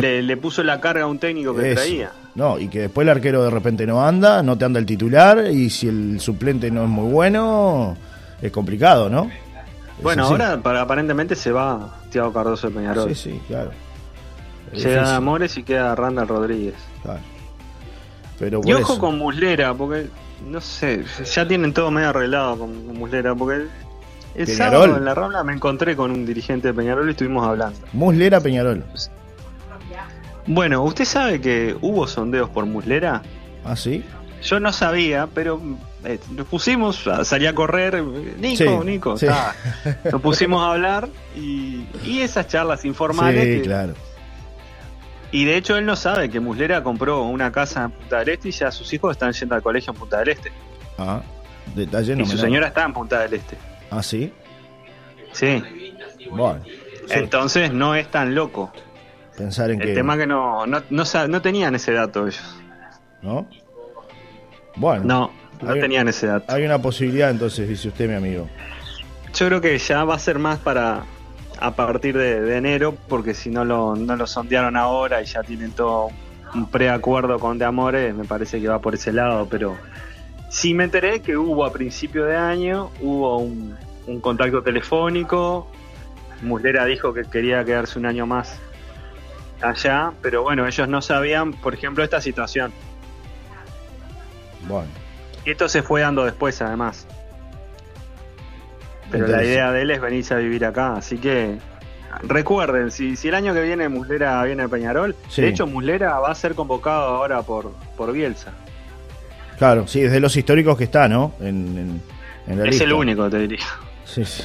le, 0.00 0.22
le 0.22 0.36
puso 0.36 0.62
la 0.62 0.80
carga 0.80 1.04
a 1.04 1.06
un 1.06 1.18
técnico 1.18 1.54
que 1.56 1.72
Eso. 1.72 1.80
traía. 1.80 2.12
No, 2.34 2.58
y 2.60 2.68
que 2.68 2.80
después 2.82 3.04
el 3.04 3.08
arquero 3.08 3.42
de 3.42 3.50
repente 3.50 3.86
no 3.86 4.06
anda, 4.06 4.42
no 4.42 4.56
te 4.56 4.64
anda 4.64 4.78
el 4.78 4.86
titular, 4.86 5.46
y 5.50 5.68
si 5.70 5.88
el 5.88 6.20
suplente 6.20 6.70
no 6.70 6.84
es 6.84 6.88
muy 6.88 7.10
bueno, 7.10 7.96
es 8.40 8.52
complicado, 8.52 9.08
¿no? 9.10 9.28
Bueno, 10.02 10.24
así. 10.24 10.32
ahora 10.32 10.58
para, 10.62 10.82
aparentemente 10.82 11.34
se 11.34 11.52
va 11.52 11.98
Tiago 12.10 12.32
Cardoso 12.32 12.68
de 12.68 12.74
Peñarol. 12.74 13.08
Sí, 13.14 13.30
sí, 13.30 13.40
claro. 13.48 13.70
Llega 14.72 15.16
Amores 15.16 15.56
y 15.58 15.62
queda 15.64 15.94
Randall 15.94 16.28
Rodríguez. 16.28 16.74
claro. 17.02 17.20
Pero 18.38 18.60
Y 18.64 18.72
ojo 18.72 18.94
eso. 18.94 18.98
con 19.00 19.18
Muslera, 19.18 19.74
porque 19.74 20.08
no 20.48 20.60
sé, 20.62 21.04
ya 21.34 21.46
tienen 21.46 21.74
todo 21.74 21.90
medio 21.90 22.08
arreglado 22.08 22.58
con, 22.58 22.86
con 22.86 22.98
Muslera, 22.98 23.34
porque 23.34 23.66
el 24.34 24.46
Peñarol. 24.46 24.56
sábado 24.56 24.96
en 24.96 25.04
la 25.04 25.14
Rambla 25.14 25.44
me 25.44 25.52
encontré 25.52 25.94
con 25.94 26.10
un 26.10 26.24
dirigente 26.24 26.68
de 26.68 26.74
Peñarol 26.74 27.06
y 27.08 27.10
estuvimos 27.10 27.46
hablando. 27.46 27.78
Muslera 27.92 28.40
Peñarol. 28.40 28.82
Bueno, 30.46 30.82
¿usted 30.84 31.04
sabe 31.04 31.40
que 31.40 31.76
hubo 31.82 32.06
sondeos 32.06 32.48
por 32.48 32.64
Muslera? 32.66 33.22
¿Ah, 33.64 33.76
sí? 33.76 34.04
Yo 34.42 34.58
no 34.58 34.72
sabía, 34.72 35.28
pero 35.34 35.60
eh, 36.04 36.18
nos 36.30 36.46
pusimos, 36.46 37.08
salí 37.24 37.46
a 37.46 37.54
correr, 37.54 38.02
Nico, 38.02 38.56
Sí, 38.56 38.68
Nico, 38.86 39.16
sí. 39.18 39.26
nos 40.12 40.20
pusimos 40.20 40.62
a 40.62 40.72
hablar 40.72 41.08
y, 41.36 41.84
y 42.04 42.20
esas 42.22 42.48
charlas 42.48 42.84
informales. 42.84 43.44
sí, 43.44 43.50
que- 43.56 43.62
claro. 43.62 43.94
Y 45.32 45.44
de 45.44 45.56
hecho 45.56 45.76
él 45.76 45.86
no 45.86 45.94
sabe 45.94 46.28
que 46.28 46.40
Muslera 46.40 46.82
compró 46.82 47.22
una 47.22 47.52
casa 47.52 47.84
en 47.84 47.90
Punta 47.92 48.18
del 48.18 48.30
Este 48.30 48.48
y 48.48 48.52
ya 48.52 48.72
sus 48.72 48.92
hijos 48.92 49.12
están 49.12 49.32
yendo 49.32 49.54
al 49.54 49.62
colegio 49.62 49.92
en 49.92 49.98
Punta 50.00 50.18
del 50.18 50.28
Este. 50.30 50.50
Ah, 50.98 51.22
detalle 51.74 52.16
no 52.16 52.24
y 52.24 52.26
su 52.26 52.36
señora 52.36 52.66
está 52.66 52.84
en 52.84 52.92
Punta 52.92 53.20
del 53.20 53.34
Este. 53.34 53.56
Ah, 53.90 54.02
sí. 54.02 54.32
Sí. 55.32 55.62
Bueno, 56.32 56.60
Entonces 57.10 57.72
no 57.72 57.94
es 57.94 58.10
tan 58.10 58.34
loco. 58.34 58.72
pensar 59.36 59.70
en 59.70 59.80
El 59.80 59.86
que. 59.88 59.94
tema 59.94 60.16
que 60.16 60.26
no, 60.26 60.66
no, 60.66 60.82
no, 60.90 61.04
no 61.28 61.42
tenían 61.42 61.76
ese 61.76 61.92
dato 61.92 62.26
ellos. 62.26 62.56
¿No? 63.22 63.46
Bueno, 64.76 65.04
No, 65.04 65.30
no 65.62 65.70
Hay- 65.72 65.80
tenían 65.80 66.08
ese 66.08 66.26
dato. 66.26 66.52
hay 66.52 66.64
una 66.64 66.80
posibilidad 66.80 67.30
entonces, 67.30 67.68
dice 67.68 67.88
usted, 67.88 68.08
mi 68.08 68.14
amigo. 68.14 68.48
Yo 69.34 69.46
creo 69.46 69.60
que 69.60 69.78
ya 69.78 70.04
va 70.04 70.14
a 70.14 70.18
ser 70.18 70.38
más 70.38 70.58
para 70.58 71.04
a 71.60 71.72
partir 71.72 72.16
de, 72.16 72.40
de 72.40 72.56
enero, 72.56 72.94
porque 73.08 73.34
si 73.34 73.50
no 73.50 73.64
lo, 73.66 73.94
no 73.94 74.16
lo 74.16 74.26
sondearon 74.26 74.76
ahora 74.76 75.20
y 75.22 75.26
ya 75.26 75.42
tienen 75.42 75.72
todo 75.72 76.08
un 76.54 76.70
preacuerdo 76.70 77.38
con 77.38 77.58
De 77.58 77.64
Amores, 77.66 78.14
me 78.14 78.24
parece 78.24 78.60
que 78.60 78.66
va 78.68 78.80
por 78.80 78.94
ese 78.94 79.12
lado, 79.12 79.46
pero 79.50 79.76
sí 80.48 80.72
me 80.74 80.84
enteré 80.84 81.20
que 81.20 81.36
hubo 81.36 81.64
a 81.66 81.72
principio 81.72 82.24
de 82.24 82.36
año, 82.36 82.90
hubo 83.00 83.36
un, 83.38 83.76
un 84.06 84.20
contacto 84.20 84.62
telefónico, 84.62 85.70
Muslera 86.42 86.86
dijo 86.86 87.12
que 87.12 87.24
quería 87.24 87.62
quedarse 87.64 87.98
un 87.98 88.06
año 88.06 88.26
más 88.26 88.58
allá, 89.60 90.12
pero 90.22 90.42
bueno, 90.42 90.66
ellos 90.66 90.88
no 90.88 91.02
sabían, 91.02 91.52
por 91.52 91.74
ejemplo, 91.74 92.02
esta 92.02 92.20
situación. 92.22 92.72
Bueno, 94.68 94.88
Y 95.44 95.50
esto 95.50 95.68
se 95.68 95.82
fue 95.82 96.00
dando 96.02 96.24
después, 96.24 96.60
además. 96.62 97.06
Pero 99.10 99.26
la 99.26 99.42
idea 99.44 99.72
de 99.72 99.82
él 99.82 99.90
es 99.90 100.00
venirse 100.00 100.34
a 100.34 100.36
vivir 100.36 100.64
acá, 100.64 100.94
así 100.96 101.18
que 101.18 101.58
recuerden, 102.22 102.90
si, 102.92 103.16
si 103.16 103.28
el 103.28 103.34
año 103.34 103.52
que 103.54 103.62
viene 103.62 103.88
Muslera 103.88 104.42
viene 104.44 104.62
a 104.64 104.68
Peñarol, 104.68 105.16
Sí. 105.28 105.42
de 105.42 105.48
hecho 105.48 105.66
Muslera 105.66 106.18
va 106.20 106.30
a 106.30 106.34
ser 106.34 106.54
convocado 106.54 107.02
ahora 107.16 107.42
por, 107.42 107.72
por 107.96 108.12
Bielsa. 108.12 108.52
claro, 109.58 109.86
sí, 109.88 110.02
es 110.02 110.12
de 110.12 110.20
los 110.20 110.36
históricos 110.36 110.76
que 110.78 110.84
está, 110.84 111.08
¿no? 111.08 111.32
En, 111.40 111.46
en, 111.76 112.02
en 112.46 112.58
la 112.58 112.64
es 112.64 112.70
lista. 112.70 112.84
el 112.84 112.92
único, 112.92 113.28
te 113.28 113.38
diría. 113.38 113.64
Sí, 114.04 114.24
sí. 114.24 114.44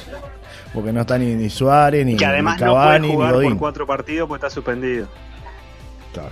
Porque 0.74 0.92
no 0.92 1.02
está 1.02 1.16
ni, 1.16 1.34
ni 1.34 1.48
Suárez, 1.48 2.04
ni, 2.04 2.16
que 2.16 2.26
además 2.26 2.60
ni 2.60 2.66
no 2.66 2.74
puede 2.74 3.08
jugar 3.08 3.32
por 3.34 3.58
cuatro 3.58 3.86
partidos 3.86 4.28
porque 4.28 4.44
está 4.46 4.54
suspendido. 4.54 5.06
Claro. 6.12 6.30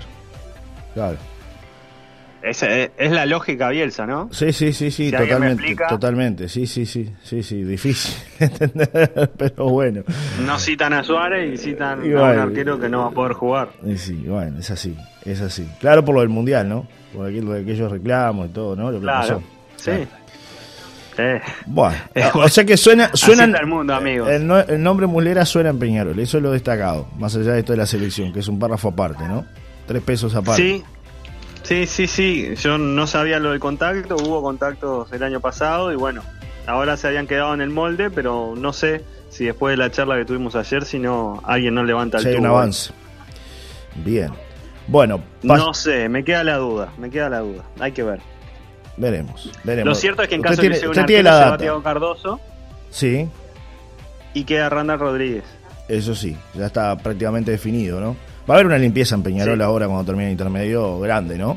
Claro. 0.92 1.16
Es, 2.44 2.62
es, 2.62 2.90
es 2.98 3.10
la 3.10 3.24
lógica 3.24 3.70
Bielsa, 3.70 4.06
¿no? 4.06 4.28
Sí, 4.30 4.52
sí, 4.52 4.72
sí, 4.74 4.90
sí, 4.90 5.06
Si 5.06 5.10
totalmente, 5.10 5.74
totalmente, 5.88 6.48
sí, 6.48 6.66
sí, 6.66 6.84
sí, 6.84 7.10
sí, 7.22 7.42
sí, 7.42 7.64
difícil 7.64 8.14
de 8.38 8.44
entender, 8.46 9.30
pero 9.36 9.68
bueno, 9.70 10.02
No 10.44 10.58
citan 10.58 10.92
a 10.92 11.02
Suárez 11.02 11.54
y 11.54 11.56
citan 11.56 12.04
Igual. 12.04 12.22
a 12.38 12.42
un 12.42 12.48
arquero 12.50 12.78
que 12.78 12.88
no 12.90 12.98
va 13.00 13.06
a 13.06 13.10
poder 13.12 13.32
jugar. 13.32 13.70
Sí, 13.96 14.14
bueno, 14.26 14.58
es 14.58 14.70
así, 14.70 14.94
es 15.24 15.40
así. 15.40 15.66
Claro 15.80 16.04
por 16.04 16.14
lo 16.16 16.20
del 16.20 16.28
mundial, 16.28 16.68
¿no? 16.68 16.86
Por 17.14 17.28
aquello, 17.28 17.52
aquellos 17.54 17.90
reclamos 17.90 18.50
y 18.50 18.52
todo, 18.52 18.76
¿no? 18.76 18.90
Lo 18.90 18.98
que 18.98 19.04
Claro, 19.04 19.20
pasó. 19.20 19.42
sí. 19.76 19.90
Claro. 19.90 20.08
Eh, 21.16 21.40
Bueno, 21.66 21.96
o 22.34 22.48
sea 22.48 22.64
que 22.64 22.76
suena, 22.76 23.04
está 23.14 23.42
el 23.60 23.66
mundo, 23.66 23.94
amigos. 23.94 24.28
el, 24.28 24.50
el 24.68 24.82
nombre 24.82 25.06
Mulera 25.06 25.46
suena 25.46 25.70
en 25.70 25.78
Peñarol, 25.78 26.18
eso 26.18 26.38
es 26.38 26.42
lo 26.42 26.50
destacado, 26.50 27.06
más 27.18 27.34
allá 27.36 27.52
de 27.52 27.60
esto 27.60 27.72
de 27.72 27.78
la 27.78 27.86
selección, 27.86 28.32
que 28.32 28.40
es 28.40 28.48
un 28.48 28.58
párrafo 28.58 28.88
aparte, 28.88 29.22
¿no? 29.28 29.46
Tres 29.86 30.02
pesos 30.02 30.34
aparte. 30.34 30.60
Sí, 30.60 30.82
sí, 31.64 31.86
sí, 31.86 32.06
sí. 32.06 32.54
Yo 32.56 32.78
no 32.78 33.06
sabía 33.06 33.38
lo 33.40 33.50
del 33.50 33.58
contacto, 33.60 34.16
hubo 34.16 34.40
contactos 34.42 35.12
el 35.12 35.22
año 35.22 35.40
pasado 35.40 35.92
y 35.92 35.96
bueno, 35.96 36.22
ahora 36.66 36.96
se 36.96 37.08
habían 37.08 37.26
quedado 37.26 37.52
en 37.54 37.60
el 37.60 37.70
molde, 37.70 38.10
pero 38.10 38.54
no 38.56 38.72
sé 38.72 39.04
si 39.30 39.44
después 39.46 39.72
de 39.72 39.76
la 39.78 39.90
charla 39.90 40.16
que 40.16 40.24
tuvimos 40.24 40.54
ayer, 40.54 40.84
si 40.84 40.98
no 41.00 41.40
alguien 41.44 41.74
no 41.74 41.82
levanta 41.82 42.18
el 42.18 42.22
Si 42.22 42.28
hay 42.28 42.36
un 42.36 42.42
tubo. 42.44 42.56
avance. 42.56 42.92
Bien. 43.96 44.30
Bueno, 44.86 45.20
No 45.42 45.72
sé, 45.74 46.08
me 46.08 46.22
queda 46.24 46.44
la 46.44 46.56
duda, 46.56 46.92
me 46.98 47.10
queda 47.10 47.28
la 47.30 47.40
duda. 47.40 47.64
Hay 47.80 47.92
que 47.92 48.02
ver. 48.02 48.20
veremos, 48.96 49.50
veremos. 49.64 49.88
Lo 49.88 49.94
cierto 49.94 50.22
es 50.22 50.28
que 50.28 50.34
en 50.36 50.42
caso 50.42 50.60
tiene, 50.60 50.76
de 50.76 50.82
que 50.82 50.88
usted 50.88 51.06
tiene 51.06 51.30
se 51.30 51.70
va 51.70 51.82
Cardoso 51.82 52.38
Sí, 52.90 53.28
y 54.34 54.44
queda 54.44 54.68
Randall 54.68 54.98
Rodríguez. 55.00 55.44
eso 55.88 56.14
sí, 56.14 56.36
ya 56.54 56.66
está 56.66 56.96
prácticamente 56.96 57.50
definido, 57.50 57.98
¿no? 58.00 58.14
Va 58.48 58.54
a 58.54 58.56
haber 58.56 58.66
una 58.66 58.78
limpieza 58.78 59.14
en 59.14 59.22
Peñarol 59.22 59.56
Sí. 59.58 59.62
ahora 59.62 59.86
cuando 59.86 60.04
termine 60.04 60.26
el 60.26 60.32
intermedio 60.32 61.00
grande, 61.00 61.38
¿no? 61.38 61.56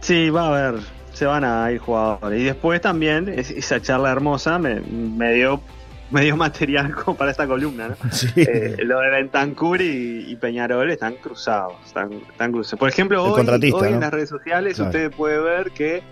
Sí, 0.00 0.30
va 0.30 0.44
a 0.44 0.46
haber, 0.68 0.80
se 1.12 1.26
van 1.26 1.44
a 1.44 1.70
ir 1.72 1.78
jugadores. 1.78 2.40
Y 2.40 2.44
después 2.44 2.80
también, 2.80 3.28
es- 3.28 3.50
esa 3.50 3.80
charla 3.80 4.12
hermosa 4.12 4.58
me, 4.58 4.80
me 4.80 5.32
dio 5.34 5.60
me 6.08 6.20
dio 6.22 6.36
material 6.36 6.94
como 6.94 7.16
para 7.16 7.32
esta 7.32 7.48
columna, 7.48 7.88
¿no? 7.88 7.96
Sí. 8.12 8.28
Eh, 8.36 8.76
lo 8.84 9.00
de 9.00 9.10
Bentancur 9.10 9.82
y, 9.82 10.24
y 10.30 10.36
Peñarol 10.36 10.88
están 10.90 11.14
cruzados, 11.16 11.74
están, 11.84 12.12
están 12.30 12.52
cruzados. 12.52 12.78
Por 12.78 12.88
ejemplo, 12.88 13.24
hoy, 13.24 13.40
hoy 13.72 13.72
¿no? 13.72 13.84
en 13.86 14.00
las 14.00 14.12
redes 14.12 14.28
sociales 14.28 14.76
Claro. 14.76 14.90
usted 14.90 15.10
puede 15.10 15.40
ver 15.40 15.72
que 15.72 16.02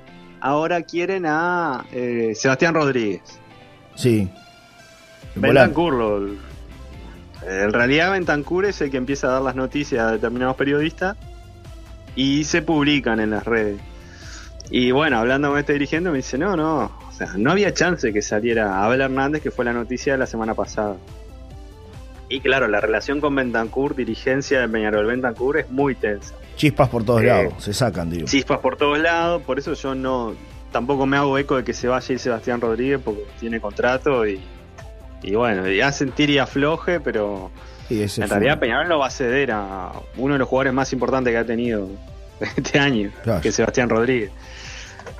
ahora 0.41 0.83
quieren 0.83 1.25
a 1.27 1.85
eh, 1.93 2.33
Sebastián 2.35 2.75
Rodríguez. 2.75 3.23
Sí. 3.95 4.29
Bentancur, 5.37 5.95
lo- 5.95 6.54
en 7.43 7.73
realidad 7.73 8.13
Bentancur 8.13 8.65
es 8.65 8.81
el 8.81 8.91
que 8.91 8.97
empieza 8.97 9.29
a 9.29 9.33
dar 9.33 9.43
las 9.43 9.57
noticias 9.57 10.03
a 10.07 10.13
determinados 10.13 10.57
periodistas 10.57 11.17
y 12.17 12.45
se 12.45 12.63
publican 12.63 13.21
en 13.21 13.31
las 13.31 13.45
redes. 13.45 13.81
Y 14.71 14.93
bueno, 14.93 15.19
hablando 15.19 15.51
con 15.51 15.59
este 15.59 15.75
dirigente 15.75 16.11
me 16.11 16.17
dice, 16.19 16.39
no, 16.39 16.57
no, 16.57 16.85
o 17.09 17.13
sea, 17.13 17.29
no 17.37 17.51
había 17.51 17.75
chance 17.75 18.13
que 18.13 18.23
saliera 18.23 18.83
Abel 18.85 19.03
Hernández, 19.03 19.43
que 19.43 19.51
fue 19.51 19.65
la 19.65 19.73
noticia 19.73 20.13
de 20.15 20.19
la 20.19 20.27
semana 20.27 20.55
pasada. 20.55 20.97
Y 22.31 22.41
claro, 22.41 22.67
la 22.69 22.81
relación 22.81 23.21
con 23.21 23.35
Bentancur, 23.35 23.95
dirigencia 23.95 24.61
de 24.61 24.69
Peñarol 24.69 25.07
Bentancur, 25.07 25.59
es 25.59 25.71
muy 25.71 25.95
tensa. 25.95 26.35
Chispas 26.57 26.89
por 26.89 27.05
todos 27.05 27.23
Eh, 27.23 27.27
lados, 27.27 27.55
se 27.59 27.75
sacan, 27.75 28.11
digo. 28.11 28.27
Chispas 28.27 28.59
por 28.61 28.77
todos 28.77 28.99
lados, 28.99 29.43
por 29.43 29.59
eso 29.59 29.75
yo 29.75 29.95
no 29.95 30.35
tampoco 30.73 31.07
me 31.07 31.17
hago 31.17 31.39
eco 31.39 31.57
de 31.57 31.63
que 31.65 31.73
se 31.73 31.87
vaya 31.87 32.05
a 32.09 32.13
ir 32.13 32.19
Sebastián 32.19 32.61
Rodríguez 32.61 33.01
porque 33.05 33.25
tiene 33.39 33.61
contrato 33.61 34.27
y, 34.27 34.41
y 35.25 35.35
bueno, 35.35 35.69
y 35.71 35.81
hacen 35.81 36.13
tir 36.13 36.31
y 36.31 36.39
afloje, 36.39 37.01
pero 37.01 37.51
Y 37.91 38.03
en 38.03 38.09
fue- 38.09 38.27
realidad 38.27 38.59
Peñarol 38.59 38.89
no 38.89 38.99
va 38.99 39.07
a 39.09 39.11
ceder 39.11 39.51
a 39.53 39.93
uno 40.17 40.35
de 40.35 40.39
los 40.39 40.49
jugadores 40.49 40.73
más 40.73 40.93
importantes 40.93 41.33
que 41.33 41.39
ha 41.39 41.45
tenido 41.45 41.89
este 42.57 42.79
año, 42.79 43.11
Claro. 43.23 43.41
que 43.41 43.49
es 43.49 43.55
Sebastián 43.55 43.89
Rodríguez. 43.89 44.31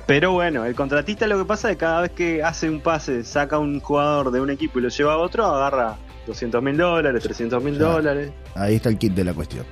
Pero 0.05 0.31
bueno, 0.33 0.65
el 0.65 0.75
contratista 0.75 1.25
lo 1.27 1.37
que 1.39 1.45
pasa 1.45 1.69
es 1.71 1.75
que 1.77 1.79
cada 1.79 2.01
vez 2.01 2.11
que 2.11 2.43
hace 2.43 2.69
un 2.69 2.79
pase, 2.81 3.23
saca 3.23 3.57
un 3.57 3.79
jugador 3.79 4.31
de 4.31 4.39
un 4.41 4.49
equipo 4.51 4.77
y 4.79 4.83
lo 4.83 4.89
lleva 4.89 5.13
a 5.13 5.17
otro, 5.17 5.45
agarra 5.45 5.95
200 6.27 6.61
mil 6.61 6.77
dólares, 6.77 7.23
300 7.23 7.63
mil 7.63 7.75
Claro. 7.77 7.93
dólares. 7.93 8.31
Ahí 8.55 8.75
está 8.75 8.89
el 8.89 8.97
kit 8.99 9.13
de 9.13 9.23
la 9.23 9.33
cuestión. 9.33 9.65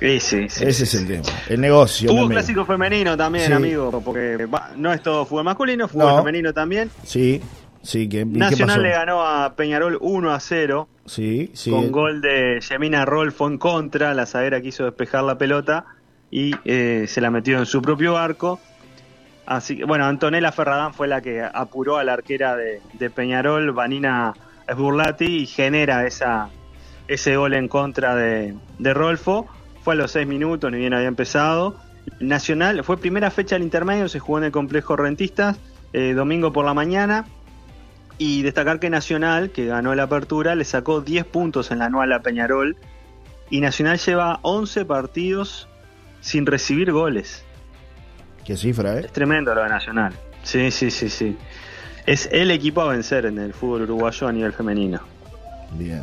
Sí, 0.00 0.18
sí, 0.18 0.48
sí, 0.48 0.64
Ese 0.64 0.84
es 0.84 0.94
el 0.94 1.06
tema. 1.06 1.22
El 1.48 1.60
negocio. 1.60 2.10
Hubo 2.12 2.26
clásico 2.28 2.64
femenino 2.64 3.16
también, 3.18 3.52
amigo, 3.52 4.00
porque 4.02 4.48
no 4.76 4.92
es 4.94 5.02
todo 5.02 5.26
fútbol 5.26 5.44
masculino, 5.44 5.86
fútbol 5.88 6.08
No. 6.08 6.16
femenino 6.18 6.52
también. 6.54 6.90
Sí, 7.04 7.42
sí. 7.82 8.08
¿qué, 8.08 8.24
Nacional 8.24 8.76
pasó? 8.76 8.80
le 8.82 8.90
ganó 8.90 9.22
a 9.26 9.54
Peñarol 9.54 9.98
1 10.00 10.30
a 10.32 10.40
0 10.40 10.88
Sí, 11.06 11.50
sí. 11.54 11.70
con 11.70 11.90
gol 11.90 12.20
de 12.20 12.60
Yemina 12.60 13.04
Rolfo 13.04 13.46
en 13.48 13.58
contra. 13.58 14.14
La 14.14 14.26
zaguera 14.26 14.60
quiso 14.60 14.84
despejar 14.84 15.24
la 15.24 15.36
pelota 15.38 15.86
y 16.30 16.54
eh, 16.64 17.06
se 17.08 17.20
la 17.20 17.30
metió 17.30 17.58
en 17.58 17.66
su 17.66 17.82
propio 17.82 18.16
arco. 18.16 18.60
Así 19.46 19.76
que, 19.78 19.84
bueno, 19.84 20.04
Antonella 20.04 20.52
Ferradán 20.52 20.94
fue 20.94 21.08
la 21.08 21.20
que 21.20 21.42
apuró 21.42 21.96
a 21.96 22.04
la 22.04 22.12
arquera 22.12 22.54
de, 22.54 22.80
de 22.92 23.10
Peñarol, 23.10 23.72
Vanina 23.72 24.32
Sburlati, 24.70 25.24
y 25.42 25.46
genera 25.46 26.06
esa, 26.06 26.50
ese 27.08 27.36
gol 27.36 27.54
en 27.54 27.66
contra 27.66 28.14
de, 28.14 28.54
de 28.78 28.94
Rolfo. 28.94 29.48
Fue 29.82 29.94
a 29.94 29.96
los 29.96 30.12
seis 30.12 30.28
minutos, 30.28 30.70
ni 30.70 30.78
bien 30.78 30.94
había 30.94 31.08
empezado. 31.08 31.74
Nacional, 32.20 32.84
fue 32.84 32.96
primera 32.98 33.30
fecha 33.30 33.56
del 33.56 33.62
intermedio, 33.64 34.08
se 34.08 34.20
jugó 34.20 34.38
en 34.38 34.44
el 34.44 34.52
complejo 34.52 34.94
Rentistas, 34.94 35.58
eh, 35.92 36.12
domingo 36.12 36.52
por 36.52 36.64
la 36.64 36.74
mañana. 36.74 37.26
Y 38.22 38.42
destacar 38.42 38.80
que 38.80 38.90
Nacional, 38.90 39.48
que 39.50 39.64
ganó 39.64 39.94
la 39.94 40.02
apertura, 40.02 40.54
le 40.54 40.64
sacó 40.66 41.00
10 41.00 41.24
puntos 41.24 41.70
en 41.70 41.78
la 41.78 41.86
anual 41.86 42.12
a 42.12 42.20
Peñarol. 42.20 42.76
Y 43.48 43.60
Nacional 43.62 43.98
lleva 43.98 44.40
11 44.42 44.84
partidos 44.84 45.68
sin 46.20 46.44
recibir 46.44 46.92
goles. 46.92 47.42
Qué 48.44 48.58
cifra, 48.58 48.98
¿eh? 48.98 49.02
Es 49.06 49.12
tremendo 49.12 49.54
lo 49.54 49.62
de 49.62 49.70
Nacional. 49.70 50.12
Sí, 50.42 50.70
sí, 50.70 50.90
sí, 50.90 51.08
sí. 51.08 51.34
Es 52.04 52.28
el 52.30 52.50
equipo 52.50 52.82
a 52.82 52.88
vencer 52.88 53.24
en 53.24 53.38
el 53.38 53.54
fútbol 53.54 53.82
uruguayo 53.82 54.28
a 54.28 54.32
nivel 54.32 54.52
femenino. 54.52 55.00
Bien. 55.72 56.02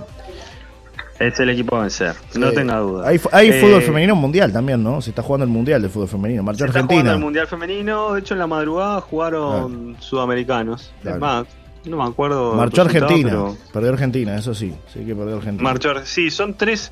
Es 1.19 1.39
el 1.39 1.49
equipo 1.51 1.75
a 1.75 1.81
vencer, 1.81 2.15
no 2.35 2.51
tenga 2.51 2.77
duda. 2.77 3.07
Hay, 3.09 3.19
hay 3.31 3.49
Eh, 3.49 3.61
fútbol 3.61 3.81
femenino 3.83 4.15
mundial 4.15 4.51
también, 4.51 4.83
¿no? 4.83 5.01
Se 5.01 5.11
está 5.11 5.21
jugando 5.21 5.43
el 5.45 5.51
mundial 5.51 5.81
de 5.83 5.89
fútbol 5.89 6.07
femenino. 6.07 6.41
Marchó 6.41 6.59
Se 6.59 6.65
está 6.65 6.79
jugando 6.81 6.93
Argentina. 6.95 7.13
el 7.15 7.19
Mundial 7.23 7.47
Femenino, 7.47 8.13
de 8.13 8.19
hecho 8.21 8.33
en 8.33 8.39
la 8.39 8.47
madrugada 8.47 9.01
jugaron 9.01 9.95
sudamericanos. 9.99 10.91
Claro. 11.01 11.15
Es 11.17 11.21
más, 11.21 11.47
no 11.87 11.97
me 11.97 12.03
acuerdo. 12.03 12.53
Marchó 12.53 12.81
Argentina. 12.83 13.29
pero- 13.29 13.57
Perdió 13.73 13.91
Argentina, 13.91 14.35
eso 14.37 14.53
sí. 14.53 14.73
Sí 14.93 14.99
que 15.05 15.15
perdió 15.15 15.37
Argentina. 15.37 15.63
Marchó, 15.63 15.93
sí, 16.05 16.29
son 16.29 16.55
tres, 16.55 16.91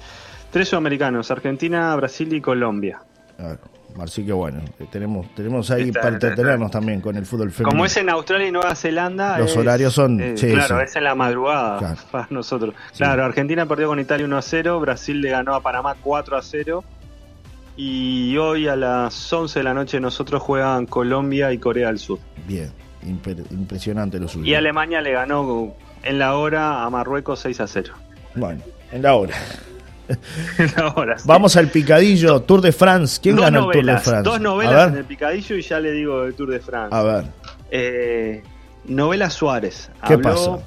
tres 0.51 0.69
sudamericanos, 0.69 1.29
Argentina, 1.31 1.95
Brasil 1.95 2.33
y 2.33 2.41
Colombia. 2.41 3.01
Así 3.99 4.25
que 4.25 4.33
bueno, 4.33 4.59
tenemos, 4.91 5.33
tenemos 5.35 5.71
ahí 5.71 5.83
Está, 5.87 6.01
para 6.01 6.13
entretenernos 6.15 6.69
también 6.69 6.99
con 6.99 7.15
el 7.15 7.25
fútbol 7.25 7.49
femenino. 7.51 7.69
Como 7.71 7.85
es 7.85 7.95
en 7.95 8.09
Australia 8.09 8.47
y 8.47 8.51
Nueva 8.51 8.75
Zelanda. 8.75 9.37
Los 9.39 9.51
es- 9.51 9.57
horarios 9.57 9.93
son- 9.93 10.19
eh, 10.19 10.33
sí, 10.37 10.51
claro, 10.51 10.77
sí. 10.79 10.83
es 10.83 10.95
en 10.97 11.03
la 11.05 11.15
madrugada 11.15 11.77
Claro. 11.79 11.95
para 12.11 12.27
nosotros. 12.29 12.73
Sí. 12.91 12.97
Claro, 12.97 13.23
Argentina 13.23 13.65
perdió 13.65 13.87
con 13.87 13.99
Italia 13.99 14.25
1 14.25 14.37
a 14.37 14.41
0, 14.41 14.79
Brasil 14.81 15.21
le 15.21 15.29
ganó 15.29 15.55
a 15.55 15.61
Panamá 15.61 15.95
4 16.01 16.35
a 16.37 16.41
0. 16.41 16.83
Y 17.77 18.35
hoy 18.37 18.67
a 18.67 18.75
las 18.75 19.31
11 19.33 19.59
de 19.59 19.63
la 19.63 19.73
noche 19.73 19.99
nosotros 19.99 20.41
juegan 20.41 20.85
Colombia 20.85 21.51
y 21.51 21.57
Corea 21.57 21.87
del 21.87 21.99
Sur. 21.99 22.19
Bien, 22.47 22.71
impresionante 23.05 24.19
lo 24.19 24.27
suyo. 24.27 24.45
Y 24.45 24.53
Alemania 24.55 25.01
le 25.01 25.11
ganó 25.11 25.73
en 26.03 26.19
la 26.19 26.35
hora 26.35 26.83
a 26.83 26.89
Marruecos 26.89 27.39
6 27.39 27.59
a 27.61 27.67
0. 27.67 27.93
Bueno, 28.35 28.61
en 28.91 29.01
la 29.01 29.15
hora. 29.15 29.35
En 30.59 30.71
la 30.77 30.89
hora. 30.95 31.17
sí. 31.17 31.23
Vamos 31.27 31.55
al 31.57 31.67
picadillo, 31.69 32.39
Tour 32.43 32.61
de 32.61 32.71
France. 32.71 33.19
¿Quién 33.23 33.35
dos 33.37 33.45
ganó 33.45 33.71
el 33.71 33.79
Tour 33.81 33.85
de 33.85 33.97
France? 33.97 34.21
dos 34.29 34.39
novelas 34.39 34.91
en 34.91 34.97
el 34.99 35.05
picadillo 35.05 35.55
y 35.55 35.61
ya 35.63 35.79
le 35.79 35.91
digo 35.93 36.23
el 36.25 36.35
Tour 36.35 36.51
de 36.51 36.59
France. 36.59 36.95
A 36.95 37.01
ver, 37.01 37.25
Eh, 37.71 38.43
novela 38.85 39.31
Suárez. 39.31 39.89
¿qué 40.05 40.13
Habló- 40.13 40.21
pasa? 40.21 40.57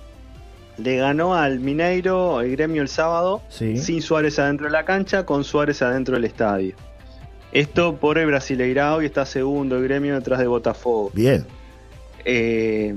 Le 0.78 0.96
ganó 0.96 1.34
al 1.36 1.60
Mineiro 1.60 2.40
el 2.40 2.50
gremio 2.52 2.82
el 2.82 2.88
sábado, 2.88 3.42
Sí. 3.48 3.76
sin 3.78 4.02
Suárez 4.02 4.38
adentro 4.40 4.66
de 4.66 4.72
la 4.72 4.84
cancha, 4.84 5.24
con 5.24 5.44
Suárez 5.44 5.82
adentro 5.82 6.16
del 6.16 6.24
estadio. 6.24 6.74
Esto 7.52 7.94
por 7.96 8.18
el 8.18 8.26
Brasileirao 8.26 9.02
y 9.02 9.06
está 9.06 9.24
segundo 9.24 9.76
el 9.76 9.84
gremio 9.84 10.14
detrás 10.16 10.40
de 10.40 10.48
Botafogo. 10.48 11.10
Bien. 11.14 11.46
Eh, 12.24 12.94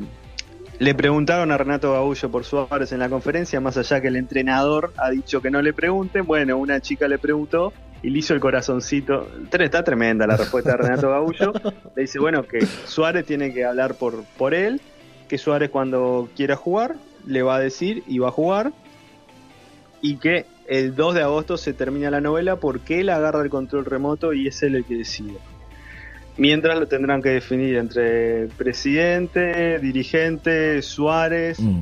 le 0.79 0.95
preguntaron 0.95 1.51
a 1.51 1.57
Renato 1.57 1.93
Gaullo 1.93 2.31
por 2.31 2.43
Suárez 2.43 2.91
en 2.91 2.99
la 2.99 3.09
conferencia, 3.09 3.61
más 3.61 3.77
allá 3.77 4.01
que 4.01 4.07
el 4.07 4.15
entrenador 4.15 4.93
ha 4.97 5.11
dicho 5.11 5.41
que 5.41 5.51
no 5.51 5.61
le 5.61 5.73
pregunten. 5.73 6.25
Bueno, 6.25 6.57
una 6.57 6.79
chica 6.79 7.07
le 7.07 7.19
preguntó 7.19 7.71
y 8.01 8.09
le 8.09 8.19
hizo 8.19 8.33
el 8.33 8.39
corazoncito. 8.39 9.27
Está 9.51 9.83
tremenda 9.83 10.25
la 10.25 10.37
respuesta 10.37 10.71
de 10.71 10.77
Renato 10.77 11.09
Gaullo. 11.09 11.53
Le 11.95 12.01
dice, 12.01 12.19
bueno, 12.19 12.43
que 12.43 12.65
Suárez 12.65 13.25
tiene 13.25 13.53
que 13.53 13.63
hablar 13.63 13.93
por, 13.93 14.23
por 14.37 14.53
él, 14.53 14.81
que 15.27 15.37
Suárez 15.37 15.69
cuando 15.69 16.29
quiera 16.35 16.55
jugar 16.55 16.95
le 17.27 17.43
va 17.43 17.57
a 17.57 17.59
decir 17.59 18.03
y 18.07 18.17
va 18.17 18.29
a 18.29 18.31
jugar. 18.31 18.73
Y 20.01 20.17
que 20.17 20.47
el 20.67 20.95
2 20.95 21.13
de 21.13 21.21
agosto 21.21 21.57
se 21.57 21.73
termina 21.73 22.09
la 22.09 22.21
novela 22.21 22.55
porque 22.55 23.01
él 23.01 23.09
agarra 23.09 23.43
el 23.43 23.49
control 23.49 23.85
remoto 23.85 24.33
y 24.33 24.47
es 24.47 24.63
él 24.63 24.75
el 24.75 24.85
que 24.85 24.95
decide. 24.95 25.37
Mientras 26.37 26.79
lo 26.79 26.87
tendrán 26.87 27.21
que 27.21 27.29
definir 27.29 27.75
entre 27.77 28.47
presidente, 28.57 29.79
dirigente, 29.79 30.81
Suárez. 30.81 31.59
Mm. 31.59 31.79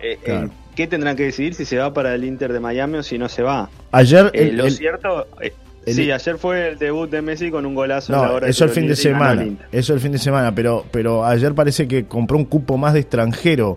eh, 0.00 0.18
claro. 0.24 0.46
eh, 0.46 0.50
¿Qué 0.74 0.86
tendrán 0.86 1.16
que 1.16 1.24
decidir 1.24 1.52
si 1.54 1.66
se 1.66 1.76
va 1.76 1.92
para 1.92 2.14
el 2.14 2.24
Inter 2.24 2.50
de 2.52 2.58
Miami 2.60 2.96
o 2.98 3.02
si 3.02 3.18
no 3.18 3.28
se 3.28 3.42
va? 3.42 3.68
Ayer, 3.90 4.30
Eh, 4.32 4.48
el- 4.48 4.56
lo 4.56 4.64
el- 4.64 4.72
cierto. 4.72 5.26
eh, 5.42 5.52
el- 5.84 5.94
sí, 5.94 6.10
ayer 6.10 6.38
fue 6.38 6.68
el 6.70 6.78
debut 6.78 7.10
de 7.10 7.20
Messi 7.20 7.50
con 7.50 7.66
un 7.66 7.74
golazo. 7.74 8.14
en 8.14 8.20
la 8.20 8.26
no, 8.28 8.34
hora 8.34 8.48
eso 8.48 8.64
el 8.64 8.70
fin 8.70 8.86
de 8.86 8.96
semana. 8.96 9.46
Eso 9.70 9.92
el 9.92 10.00
fin 10.00 10.12
de 10.12 10.18
semana, 10.18 10.54
pero, 10.54 10.86
pero 10.90 11.26
ayer 11.26 11.54
parece 11.54 11.86
que 11.86 12.06
compró 12.06 12.38
un 12.38 12.46
cupo 12.46 12.78
más 12.78 12.94
de 12.94 13.00
extranjero 13.00 13.76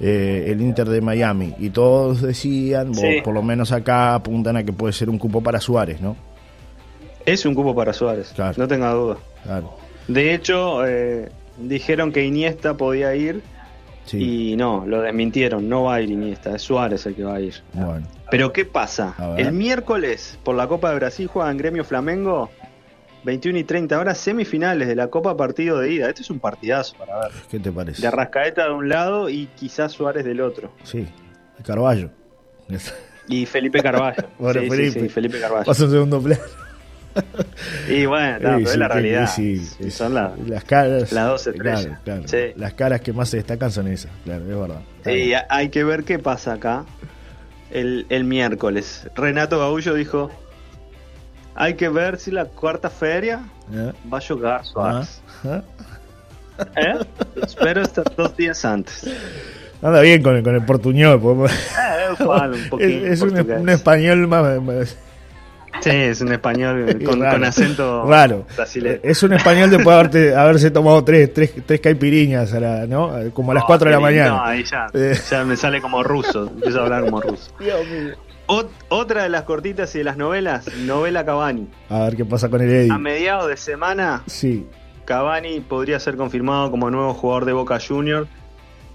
eh, 0.00 0.46
el 0.48 0.60
Inter 0.60 0.88
de 0.88 1.00
Miami. 1.00 1.54
Y 1.58 1.70
todos 1.70 2.20
decían, 2.20 2.92
Sí. 2.94 3.20
por 3.24 3.32
lo 3.32 3.42
menos 3.42 3.70
acá 3.72 4.14
apuntan 4.16 4.56
a 4.56 4.64
que 4.64 4.72
puede 4.72 4.92
ser 4.92 5.08
un 5.08 5.18
cupo 5.18 5.40
para 5.40 5.60
Suárez, 5.60 6.00
¿no? 6.00 6.16
Es 7.26 7.46
un 7.46 7.54
cupo 7.54 7.74
para 7.74 7.92
Suárez, 7.92 8.32
Claro. 8.34 8.54
no 8.56 8.68
tenga 8.68 8.90
duda. 8.92 9.16
Claro. 9.44 9.76
De 10.08 10.34
hecho, 10.34 10.86
eh, 10.86 11.30
dijeron 11.58 12.12
que 12.12 12.24
Iniesta 12.24 12.74
podía 12.76 13.14
ir 13.14 13.42
Sí. 14.04 14.50
y 14.52 14.56
no, 14.56 14.84
lo 14.86 15.00
desmintieron. 15.00 15.66
No 15.68 15.84
va 15.84 15.94
a 15.94 16.00
ir 16.02 16.10
Iniesta, 16.10 16.54
es 16.54 16.62
Suárez 16.62 17.06
el 17.06 17.14
que 17.14 17.24
va 17.24 17.36
a 17.36 17.40
ir. 17.40 17.54
Bueno. 17.72 18.06
Pero 18.30 18.52
¿qué 18.52 18.64
pasa? 18.66 19.14
El 19.38 19.52
miércoles, 19.52 20.38
por 20.44 20.54
la 20.56 20.66
Copa 20.66 20.90
de 20.90 20.96
Brasil, 20.96 21.26
juegan 21.26 21.56
Gremio 21.56 21.84
Flamengo, 21.84 22.50
21 23.24 23.58
y 23.58 23.64
30 23.64 23.98
horas, 23.98 24.18
semifinales 24.18 24.88
de 24.88 24.94
la 24.96 25.08
Copa 25.08 25.34
Partido 25.36 25.78
de 25.78 25.92
Ida. 25.92 26.08
Este 26.10 26.20
es 26.20 26.28
un 26.30 26.40
partidazo 26.40 26.94
para 26.98 27.20
ver. 27.20 27.30
¿Qué 27.50 27.58
te 27.58 27.72
parece? 27.72 28.02
De 28.02 28.08
Arrascaeta 28.08 28.64
de 28.64 28.72
un 28.72 28.88
lado 28.90 29.30
y 29.30 29.46
quizás 29.56 29.92
Suárez 29.92 30.24
del 30.26 30.42
otro. 30.42 30.72
Sí. 30.82 31.06
Carballo. 31.62 32.10
Y 33.28 33.46
Felipe 33.46 33.80
Carvalho. 33.82 34.22
Bueno, 34.38 34.60
Sí, 34.62 34.68
Felipe. 34.68 35.00
sí, 35.00 35.08
Felipe 35.08 35.40
Carvalho. 35.40 35.64
Pasa 35.64 35.84
en 35.84 35.90
segundo 35.92 36.20
plano. 36.20 36.42
Y 37.88 38.06
bueno, 38.06 38.38
no, 38.40 38.58
Sí, 38.58 38.64
pero 38.64 38.66
sí, 38.66 38.72
es 38.72 38.76
la 38.76 38.88
realidad. 38.88 39.30
sí, 39.34 39.90
son 39.90 40.14
las- 40.14 40.38
Las 40.46 40.64
caras. 40.64 41.12
Las 41.12 41.28
dos 41.28 41.46
estrellas. 41.46 41.98
Claro, 42.04 42.22
claro. 42.24 42.52
Las 42.56 42.74
caras 42.74 43.00
que 43.00 43.12
más 43.12 43.28
se 43.28 43.36
destacan 43.38 43.70
son 43.70 43.88
esas, 43.88 44.10
claro, 44.24 44.42
es 44.42 44.58
verdad. 44.58 44.80
Y 45.16 45.32
hay 45.48 45.68
que 45.68 45.84
ver 45.84 46.04
qué 46.04 46.18
pasa 46.18 46.54
acá 46.54 46.84
el, 47.70 48.06
el 48.08 48.24
miércoles. 48.24 49.08
Renato 49.14 49.58
Gaullo 49.58 49.94
dijo: 49.94 50.30
Hay 51.54 51.74
que 51.74 51.88
ver 51.88 52.18
si 52.18 52.30
la 52.30 52.46
cuarta 52.46 52.90
feria 52.90 53.42
¿Eh? 53.72 53.92
va 54.12 54.18
a 54.18 54.20
jugar 54.20 54.64
Suárez. 54.64 55.20
Ah, 55.44 55.62
¿Eh? 56.76 56.98
Espero 57.42 57.82
estar 57.82 58.04
dos 58.16 58.36
días 58.36 58.64
antes. 58.64 59.08
Anda 59.82 60.00
bien 60.00 60.22
con 60.22 60.36
el, 60.36 60.42
con 60.42 60.54
el 60.54 60.64
portuñol. 60.64 61.20
Eh, 61.20 61.24
un 61.26 61.46
es, 62.80 63.20
es 63.20 63.22
un, 63.22 63.38
un, 63.38 63.68
español 63.68 64.26
más, 64.28 64.62
más 64.62 64.96
Sí, 65.80 65.90
es 65.90 66.20
un 66.20 66.32
español 66.32 66.98
con, 67.04 67.18
con 67.18 67.44
acento 67.44 68.04
raro. 68.08 68.46
Brasileño. 68.56 69.00
Es 69.02 69.22
un 69.22 69.32
español 69.32 69.70
después 69.70 69.86
de 69.86 69.94
haberte, 69.94 70.34
haberse 70.34 70.70
tomado 70.70 71.04
tres, 71.04 71.32
tres, 71.32 71.52
tres 71.66 71.80
caipiriñas, 71.80 72.52
a 72.54 72.60
la, 72.60 72.86
¿no? 72.86 73.12
Como 73.32 73.52
a 73.52 73.54
las 73.54 73.64
4 73.64 73.88
de 73.88 73.94
la 73.94 74.00
mañana. 74.00 74.30
No, 74.30 74.44
ahí 74.44 74.64
ya, 74.64 74.86
eh. 74.94 75.18
ya 75.30 75.44
me 75.44 75.56
sale 75.56 75.80
como 75.80 76.02
ruso, 76.02 76.46
empiezo 76.46 76.80
a 76.80 76.82
hablar 76.84 77.04
como 77.04 77.20
ruso. 77.20 77.50
Dios 77.60 77.80
mío. 77.86 78.14
otra 78.88 79.24
de 79.24 79.28
las 79.28 79.42
cortitas 79.42 79.94
y 79.94 79.98
de 79.98 80.04
las 80.04 80.16
novelas, 80.16 80.66
novela 80.78 81.24
Cavani. 81.24 81.68
A 81.88 82.00
ver 82.04 82.16
qué 82.16 82.24
pasa 82.24 82.48
con 82.48 82.60
el 82.62 82.70
Eddie. 82.70 82.92
A 82.92 82.98
mediados 82.98 83.48
de 83.48 83.56
semana, 83.56 84.22
sí. 84.26 84.66
Cavani 85.04 85.60
podría 85.60 86.00
ser 86.00 86.16
confirmado 86.16 86.70
como 86.70 86.90
nuevo 86.90 87.12
jugador 87.12 87.44
de 87.44 87.52
Boca 87.52 87.78
Juniors 87.86 88.28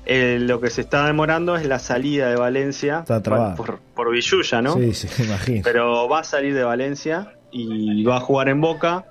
eh, 0.06 0.38
lo 0.39 0.60
que 0.60 0.70
se 0.70 0.82
está 0.82 1.06
demorando 1.06 1.56
es 1.56 1.65
la 1.65 1.79
salida 1.79 2.29
de 2.29 2.36
Valencia 2.36 3.03
por, 3.06 3.79
por 3.94 4.12
Villuya, 4.12 4.62
¿no? 4.62 4.75
Sí, 4.75 4.94
sí, 4.94 5.08
imagino. 5.24 5.62
Pero 5.63 6.08
va 6.08 6.20
a 6.20 6.24
salir 6.24 6.53
de 6.53 6.63
Valencia 6.63 7.34
y 7.51 8.03
va 8.03 8.18
a 8.18 8.20
jugar 8.20 8.50
en 8.50 8.62
Boca. 8.62 9.06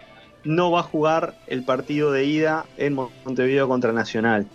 No 0.44 0.70
va 0.70 0.80
a 0.80 0.82
jugar 0.82 1.34
el 1.46 1.64
partido 1.64 2.10
de 2.12 2.24
ida 2.24 2.64
en 2.76 2.94
Montevideo 2.94 3.68
contra 3.68 3.92
Nacional. 3.92 4.46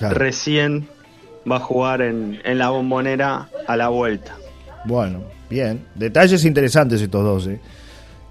Recién 0.00 0.88
va 1.50 1.56
a 1.56 1.60
jugar 1.60 2.02
en, 2.02 2.40
la 2.44 2.70
bombonera 2.70 3.48
a 3.66 3.76
la 3.76 3.88
vuelta. 3.88 4.36
Bueno, 4.84 5.22
bien. 5.48 5.86
Detalles 5.94 6.44
interesantes 6.44 7.00
estos 7.00 7.24
dos, 7.24 7.46
¿eh? 7.46 7.60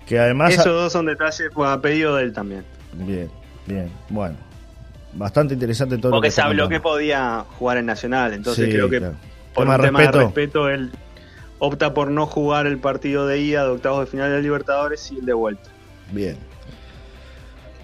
Que 0.05 0.19
además... 0.19 0.53
Esos 0.53 0.65
dos 0.65 0.93
son 0.93 1.07
detalles 1.07 1.49
a 1.57 1.81
pedido 1.81 2.15
de 2.15 2.23
él 2.23 2.33
también. 2.33 2.63
Bien, 2.93 3.29
bien. 3.65 3.89
Bueno, 4.09 4.35
bastante 5.17 5.53
interesante 5.53 5.97
todo 5.97 6.11
Porque 6.11 6.27
lo 6.27 6.29
que 6.29 6.31
se 6.31 6.41
habló 6.41 6.69
que 6.69 6.79
podía 6.79 7.45
jugar 7.57 7.77
en 7.77 7.85
Nacional, 7.85 8.33
entonces 8.33 8.69
creo 8.69 8.89
que 8.89 9.01
por 9.53 9.67
un 9.67 9.81
tema 9.81 10.01
de 10.01 10.11
respeto 10.11 10.69
él 10.69 10.91
opta 11.59 11.93
por 11.93 12.09
no 12.09 12.25
jugar 12.27 12.67
el 12.67 12.77
partido 12.77 13.25
de 13.27 13.39
ida 13.39 13.63
de 13.63 13.69
octavos 13.71 14.01
de 14.01 14.05
final 14.05 14.31
de 14.31 14.41
Libertadores 14.41 15.11
y 15.11 15.19
el 15.19 15.25
de 15.25 15.33
vuelta. 15.33 15.69
Bien. 16.11 16.37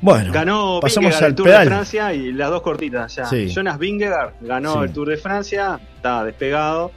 Bueno, 0.01 0.33
ganó 0.33 0.79
pasamos 0.81 1.15
al 1.21 1.29
el 1.29 1.35
Tour 1.35 1.47
de 1.47 1.65
Francia 1.65 2.13
y 2.13 2.33
las 2.33 2.49
dos 2.49 2.61
cortitas 2.61 3.15
ya. 3.15 3.29
Jonas 3.47 3.79
Vingegaard 3.79 4.33
ganó 4.41 4.83
el 4.83 4.91
Tour 4.91 5.09
de 5.09 5.17
Francia, 5.17 5.79
está 5.95 6.23
despegado. 6.25 6.91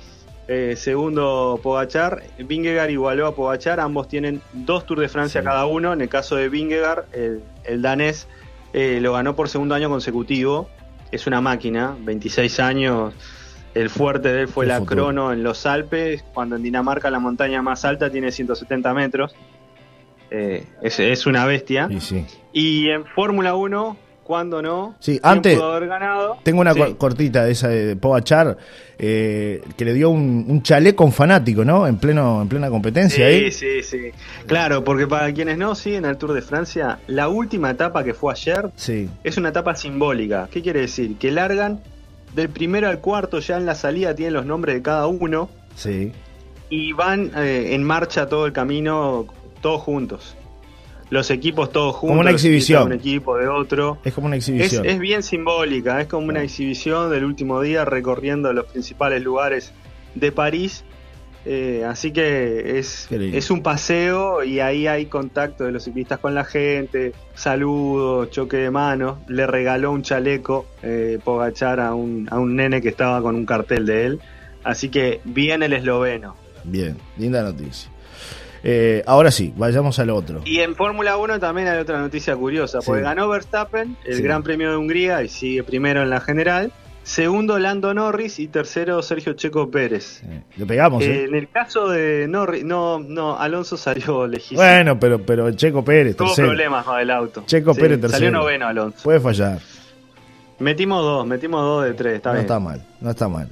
Eh, 0.48 0.74
segundo 0.76 1.58
Pogachar, 1.62 2.22
Vingegaard 2.38 2.90
igualó 2.90 3.26
a 3.26 3.34
Pogachar, 3.34 3.80
ambos 3.80 4.08
tienen 4.08 4.42
dos 4.52 4.86
Tours 4.86 5.00
de 5.02 5.08
Francia 5.08 5.42
cada 5.42 5.66
uno. 5.66 5.92
En 5.92 6.00
el 6.00 6.08
caso 6.08 6.36
de 6.36 6.48
Vingegaard, 6.48 7.04
el, 7.12 7.42
el 7.64 7.82
danés 7.82 8.28
eh, 8.76 9.00
lo 9.00 9.14
ganó 9.14 9.34
por 9.34 9.48
segundo 9.48 9.74
año 9.74 9.88
consecutivo. 9.88 10.68
Es 11.10 11.26
una 11.26 11.40
máquina, 11.40 11.96
26 11.98 12.60
años. 12.60 13.14
El 13.72 13.88
fuerte 13.88 14.30
de 14.30 14.42
él 14.42 14.48
fue 14.48 14.66
la 14.66 14.84
crono 14.84 15.32
en 15.32 15.42
los 15.42 15.64
Alpes, 15.64 16.22
cuando 16.34 16.56
en 16.56 16.62
Dinamarca 16.62 17.10
la 17.10 17.18
montaña 17.18 17.62
más 17.62 17.86
alta 17.86 18.10
tiene 18.10 18.30
170 18.30 18.92
metros. 18.92 19.34
Eh, 20.30 20.66
es, 20.82 21.24
una 21.24 21.46
bestia. 21.46 21.88
Y 22.52 22.90
en 22.90 23.06
Fórmula 23.06 23.54
1 23.54 23.96
cuando 24.26 24.60
no. 24.60 24.96
Sí, 24.98 25.20
antes. 25.22 25.58
Tengo 26.42 26.60
una 26.60 26.74
cortita 26.98 27.44
de 27.44 27.52
esa 27.52 27.68
de 27.68 27.94
Pogachar 27.94 28.58
eh, 28.98 29.62
que 29.76 29.84
le 29.84 29.94
dio 29.94 30.10
un, 30.10 30.62
chaleco 30.62 31.04
a 31.04 31.06
un 31.06 31.12
fanático, 31.12 31.64
¿no? 31.64 31.86
En 31.86 31.96
pleno 31.98 32.42
en 32.42 32.48
plena 32.48 32.68
competencia 32.68 33.28
sí, 33.30 33.52
Sí, 33.52 33.82
sí, 33.82 34.10
Claro, 34.46 34.82
porque 34.82 35.06
para 35.06 35.32
quienes 35.32 35.58
no 35.58 35.76
siguen 35.76 36.04
el 36.06 36.16
Tour 36.16 36.32
de 36.32 36.42
Francia, 36.42 36.98
la 37.06 37.28
última 37.28 37.70
etapa 37.70 38.02
que 38.02 38.14
fue 38.14 38.32
ayer 38.32 38.70
sí. 38.74 39.08
es 39.22 39.36
una 39.36 39.50
etapa 39.50 39.76
simbólica. 39.76 40.48
¿Qué 40.50 40.60
quiere 40.60 40.80
decir? 40.80 41.16
Que 41.18 41.30
largan 41.30 41.80
del 42.34 42.48
primero 42.48 42.88
al 42.88 42.98
cuarto, 42.98 43.38
ya 43.38 43.56
en 43.56 43.64
la 43.64 43.76
salida 43.76 44.14
tienen 44.16 44.34
los 44.34 44.44
nombres 44.44 44.74
de 44.74 44.82
cada 44.82 45.06
uno. 45.06 45.48
Sí. 45.76 46.10
Y 46.68 46.92
van 46.94 47.30
eh, 47.36 47.74
en 47.74 47.84
marcha 47.84 48.28
todo 48.28 48.44
el 48.46 48.52
camino, 48.52 49.26
todos 49.60 49.82
juntos 49.82 50.36
los 51.10 51.30
equipos 51.30 51.70
todos 51.70 51.94
juntos. 51.94 52.10
Como 52.10 52.20
una 52.20 52.30
exhibición. 52.30 52.86
Un 52.86 52.92
equipo 52.92 53.36
de 53.36 53.48
otro. 53.48 53.98
Es 54.04 54.14
como 54.14 54.26
una 54.26 54.36
exhibición. 54.36 54.84
Es, 54.86 54.98
bien 54.98 55.22
simbólica, 55.22 56.00
es 56.00 56.08
como 56.08 56.28
una 56.28 56.42
exhibición 56.42 57.10
del 57.10 57.24
último 57.24 57.60
día 57.60 57.84
recorriendo 57.84 58.52
los 58.52 58.66
principales 58.66 59.22
lugares 59.22 59.72
de 60.14 60.32
París. 60.32 60.84
Eh, 61.48 61.84
así 61.86 62.10
que 62.10 62.76
es, 62.80 63.06
es 63.12 63.52
un 63.52 63.62
paseo 63.62 64.42
y 64.42 64.58
ahí 64.58 64.88
hay 64.88 65.06
contacto 65.06 65.62
de 65.62 65.70
los 65.70 65.84
ciclistas 65.84 66.18
con 66.18 66.34
la 66.34 66.44
gente, 66.44 67.12
saludos, 67.34 68.30
choque 68.30 68.56
de 68.56 68.70
manos. 68.72 69.18
Le 69.28 69.46
regaló 69.46 69.92
un 69.92 70.02
chaleco 70.02 70.66
eh, 70.82 71.20
Pogachar 71.22 71.78
a 71.78 71.94
un, 71.94 72.26
a 72.32 72.40
un 72.40 72.56
nene 72.56 72.82
que 72.82 72.88
estaba 72.88 73.22
con 73.22 73.36
un 73.36 73.46
cartel 73.46 73.86
de 73.86 74.06
él. 74.06 74.20
Así 74.64 74.88
que 74.88 75.20
bien 75.22 75.62
el 75.62 75.72
esloveno. 75.72 76.34
Bien, 76.64 76.96
linda 77.16 77.44
noticia. 77.44 77.92
Eh, 78.68 79.04
ahora 79.06 79.30
sí, 79.30 79.54
vayamos 79.56 80.00
al 80.00 80.10
otro. 80.10 80.40
Y 80.44 80.58
en 80.58 80.74
Fórmula 80.74 81.16
1 81.16 81.38
también 81.38 81.68
hay 81.68 81.78
otra 81.78 82.00
noticia 82.00 82.34
curiosa, 82.34 82.80
porque 82.84 83.00
ganó 83.00 83.28
Verstappen 83.28 83.96
el 84.04 84.20
Gran 84.22 84.42
Premio 84.42 84.70
de 84.72 84.76
Hungría 84.76 85.22
y 85.22 85.28
sigue 85.28 85.62
primero 85.62 86.02
en 86.02 86.10
la 86.10 86.20
general. 86.20 86.72
Segundo, 87.04 87.60
Lando 87.60 87.94
Norris 87.94 88.40
y 88.40 88.48
tercero, 88.48 89.00
Sergio 89.02 89.34
Checo 89.34 89.70
Pérez. 89.70 90.20
Le 90.56 90.66
pegamos, 90.66 91.04
eh, 91.04 91.12
¿eh? 91.12 91.24
En 91.28 91.36
el 91.36 91.48
caso 91.48 91.88
de 91.88 92.26
Norris, 92.28 92.64
no, 92.64 92.98
no, 92.98 93.38
Alonso 93.38 93.76
salió 93.76 94.26
legítimo. 94.26 94.60
Bueno, 94.60 94.98
pero, 94.98 95.24
pero 95.24 95.48
Checo 95.52 95.84
Pérez, 95.84 96.16
Tuvo 96.16 96.34
problemas 96.34 96.84
con 96.84 96.98
el 96.98 97.12
auto. 97.12 97.44
Checo 97.46 97.72
Pérez, 97.72 98.00
tercero. 98.00 98.18
Salió 98.18 98.30
noveno 98.32 98.66
Alonso. 98.66 98.98
Puede 99.04 99.20
fallar. 99.20 99.60
Metimos 100.58 101.04
dos, 101.04 101.24
metimos 101.24 101.62
dos 101.62 101.84
de 101.84 101.94
tres, 101.94 102.16
está 102.16 102.30
no 102.30 102.34
bien. 102.34 102.46
está 102.46 102.58
mal, 102.58 102.84
no 103.00 103.10
está 103.10 103.28
mal. 103.28 103.48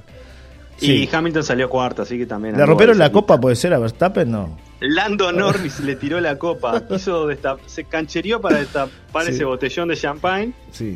Y 0.81 1.09
Hamilton 1.11 1.43
salió 1.43 1.69
cuarto, 1.69 2.01
así 2.01 2.17
que 2.17 2.25
también. 2.25 2.57
¿Le 2.57 2.65
rompieron 2.65 2.97
la 2.97 3.11
copa, 3.11 3.39
puede 3.39 3.55
ser, 3.55 3.73
a 3.73 3.79
Verstappen? 3.79 4.29
No. 4.29 4.57
Lando 4.81 5.31
Norris 5.31 5.79
le 5.79 5.95
tiró 5.95 6.19
la 6.19 6.37
copa, 6.37 6.83
se 7.65 7.83
canchereó 7.85 8.41
para 8.41 8.59
destapar 8.59 9.27
ese 9.27 9.45
botellón 9.45 9.87
de 9.87 9.95
champagne. 9.95 10.53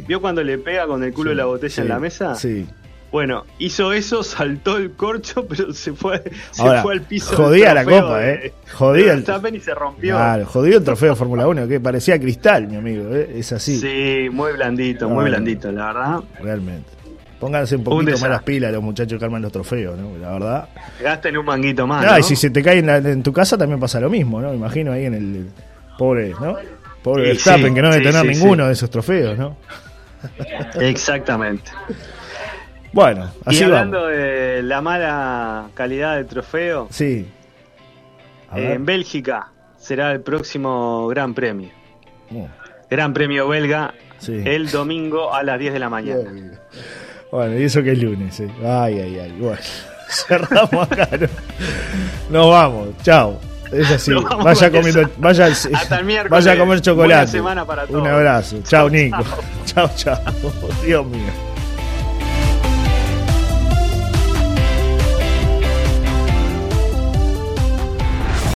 ¿Vio 0.08 0.22
cuando 0.22 0.44
le 0.44 0.58
pega 0.58 0.86
con 0.86 1.04
el 1.04 1.14
culo 1.14 1.30
de 1.30 1.38
la 1.38 1.46
botella 1.46 1.84
en 1.84 1.90
la 1.90 2.00
mesa? 2.00 2.36
Sí. 2.36 2.68
Bueno, 3.12 3.46
hizo 3.58 3.92
eso, 3.92 4.22
saltó 4.22 4.78
el 4.78 4.92
corcho, 4.92 5.46
pero 5.50 5.74
se 5.74 5.94
fue, 5.94 6.24
se 6.52 6.64
fue 6.82 6.94
al 6.94 7.02
piso. 7.02 7.36
Jodía 7.36 7.74
la 7.74 7.84
copa, 7.84 8.28
¿eh? 8.28 8.54
Jodía 8.72 9.14
el 9.14 9.56
y 9.56 9.60
se 9.60 9.74
rompió. 9.74 10.16
Claro, 10.16 10.46
jodió 10.46 10.78
el 10.78 10.84
trofeo 10.84 11.12
de 11.12 11.16
Fórmula 11.16 11.48
1, 11.48 11.68
que 11.68 11.80
parecía 11.80 12.20
cristal, 12.20 12.68
mi 12.68 12.76
amigo, 12.76 13.16
¿eh? 13.16 13.32
Es 13.36 13.52
así. 13.52 13.80
Sí, 13.80 14.30
muy 14.32 14.54
blandito, 14.54 15.10
muy 15.10 15.26
blandito, 15.26 15.72
la 15.72 15.86
verdad. 15.88 16.20
Realmente. 16.40 16.99
Pónganse 17.40 17.78
un 17.78 17.84
poquito 17.84 18.12
más 18.12 18.30
las 18.30 18.44
pilas 18.44 18.72
los 18.72 18.84
muchachos 18.84 19.18
que 19.18 19.26
arman 19.26 19.42
los 19.42 19.52
trofeos, 19.52 19.98
¿no? 19.98 20.18
La 20.18 20.32
verdad. 20.32 20.70
Gasten 21.02 21.38
un 21.38 21.46
manguito 21.46 21.88
más. 21.88 22.06
No, 22.06 22.20
y 22.20 22.24
si 22.24 22.36
se 22.36 22.50
te 22.50 22.62
cae 22.62 22.80
en, 22.80 23.24
tu 23.24 23.32
casa 23.32 23.58
también 23.58 23.80
pasa 23.80 24.00
lo 24.00 24.10
mismo, 24.10 24.42
¿no? 24.42 24.54
Imagino 24.54 24.92
ahí 24.92 25.06
en 25.06 25.14
el. 25.14 25.50
pobre, 25.98 26.34
¿no? 26.42 26.58
Pobre 27.02 27.24
Verstappen, 27.24 27.74
que 27.74 27.82
no 27.82 27.90
debe 27.90 28.04
tener 28.04 28.26
ninguno 28.26 28.68
de 28.68 28.74
esos 28.74 28.90
trofeos, 28.90 29.38
¿no? 29.38 29.56
Exactamente. 30.82 31.72
Bueno, 32.92 33.32
así 33.46 33.60
Y 33.60 33.64
hablando 33.64 34.08
de 34.08 34.62
la 34.64 34.82
mala 34.82 35.68
calidad 35.76 36.18
del 36.18 36.26
trofeo. 36.26 36.88
Sí. 36.90 37.26
en 38.54 38.86
Bélgica 38.86 39.52
será 39.78 40.12
el 40.12 40.22
próximo 40.22 41.08
Gran 41.08 41.34
Premio. 41.34 41.70
Oh. 42.36 42.48
Gran 42.90 43.14
Premio 43.14 43.48
belga 43.48 43.94
el 44.28 44.70
domingo 44.70 45.34
a 45.34 45.44
las 45.44 45.60
10 45.60 45.74
de 45.74 45.80
la 45.80 45.90
mañana. 45.90 46.32
Bueno, 47.32 47.60
y 47.60 47.64
eso 47.64 47.84
que 47.84 47.92
es 47.92 48.02
lunes, 48.02 48.40
¿eh? 48.40 48.50
Ay, 48.66 49.00
ay, 49.00 49.20
ay. 49.20 49.32
Bueno, 49.40 49.60
cerramos 50.10 50.92
acá. 50.92 51.10
Nos 52.30 52.50
vamos, 52.50 52.88
chao. 53.04 53.40
Es 53.72 53.92
así. 53.92 54.12
Vaya 54.44 54.72
comiendo, 54.72 55.10
vaya, 55.18 55.46
Hasta 55.46 56.00
el 56.00 56.06
miércoles. 56.06 56.32
vaya 56.46 56.54
a 56.54 56.58
comer 56.58 56.82
chocolate. 56.82 57.32
Semana 57.32 57.66
para 57.66 57.86
Un 57.86 58.08
abrazo. 58.08 58.58
Chao, 58.64 58.90
Nico. 58.90 59.24
Chao, 59.66 59.90
chao. 59.96 60.18
Dios 60.86 61.06
mío. 61.06 61.49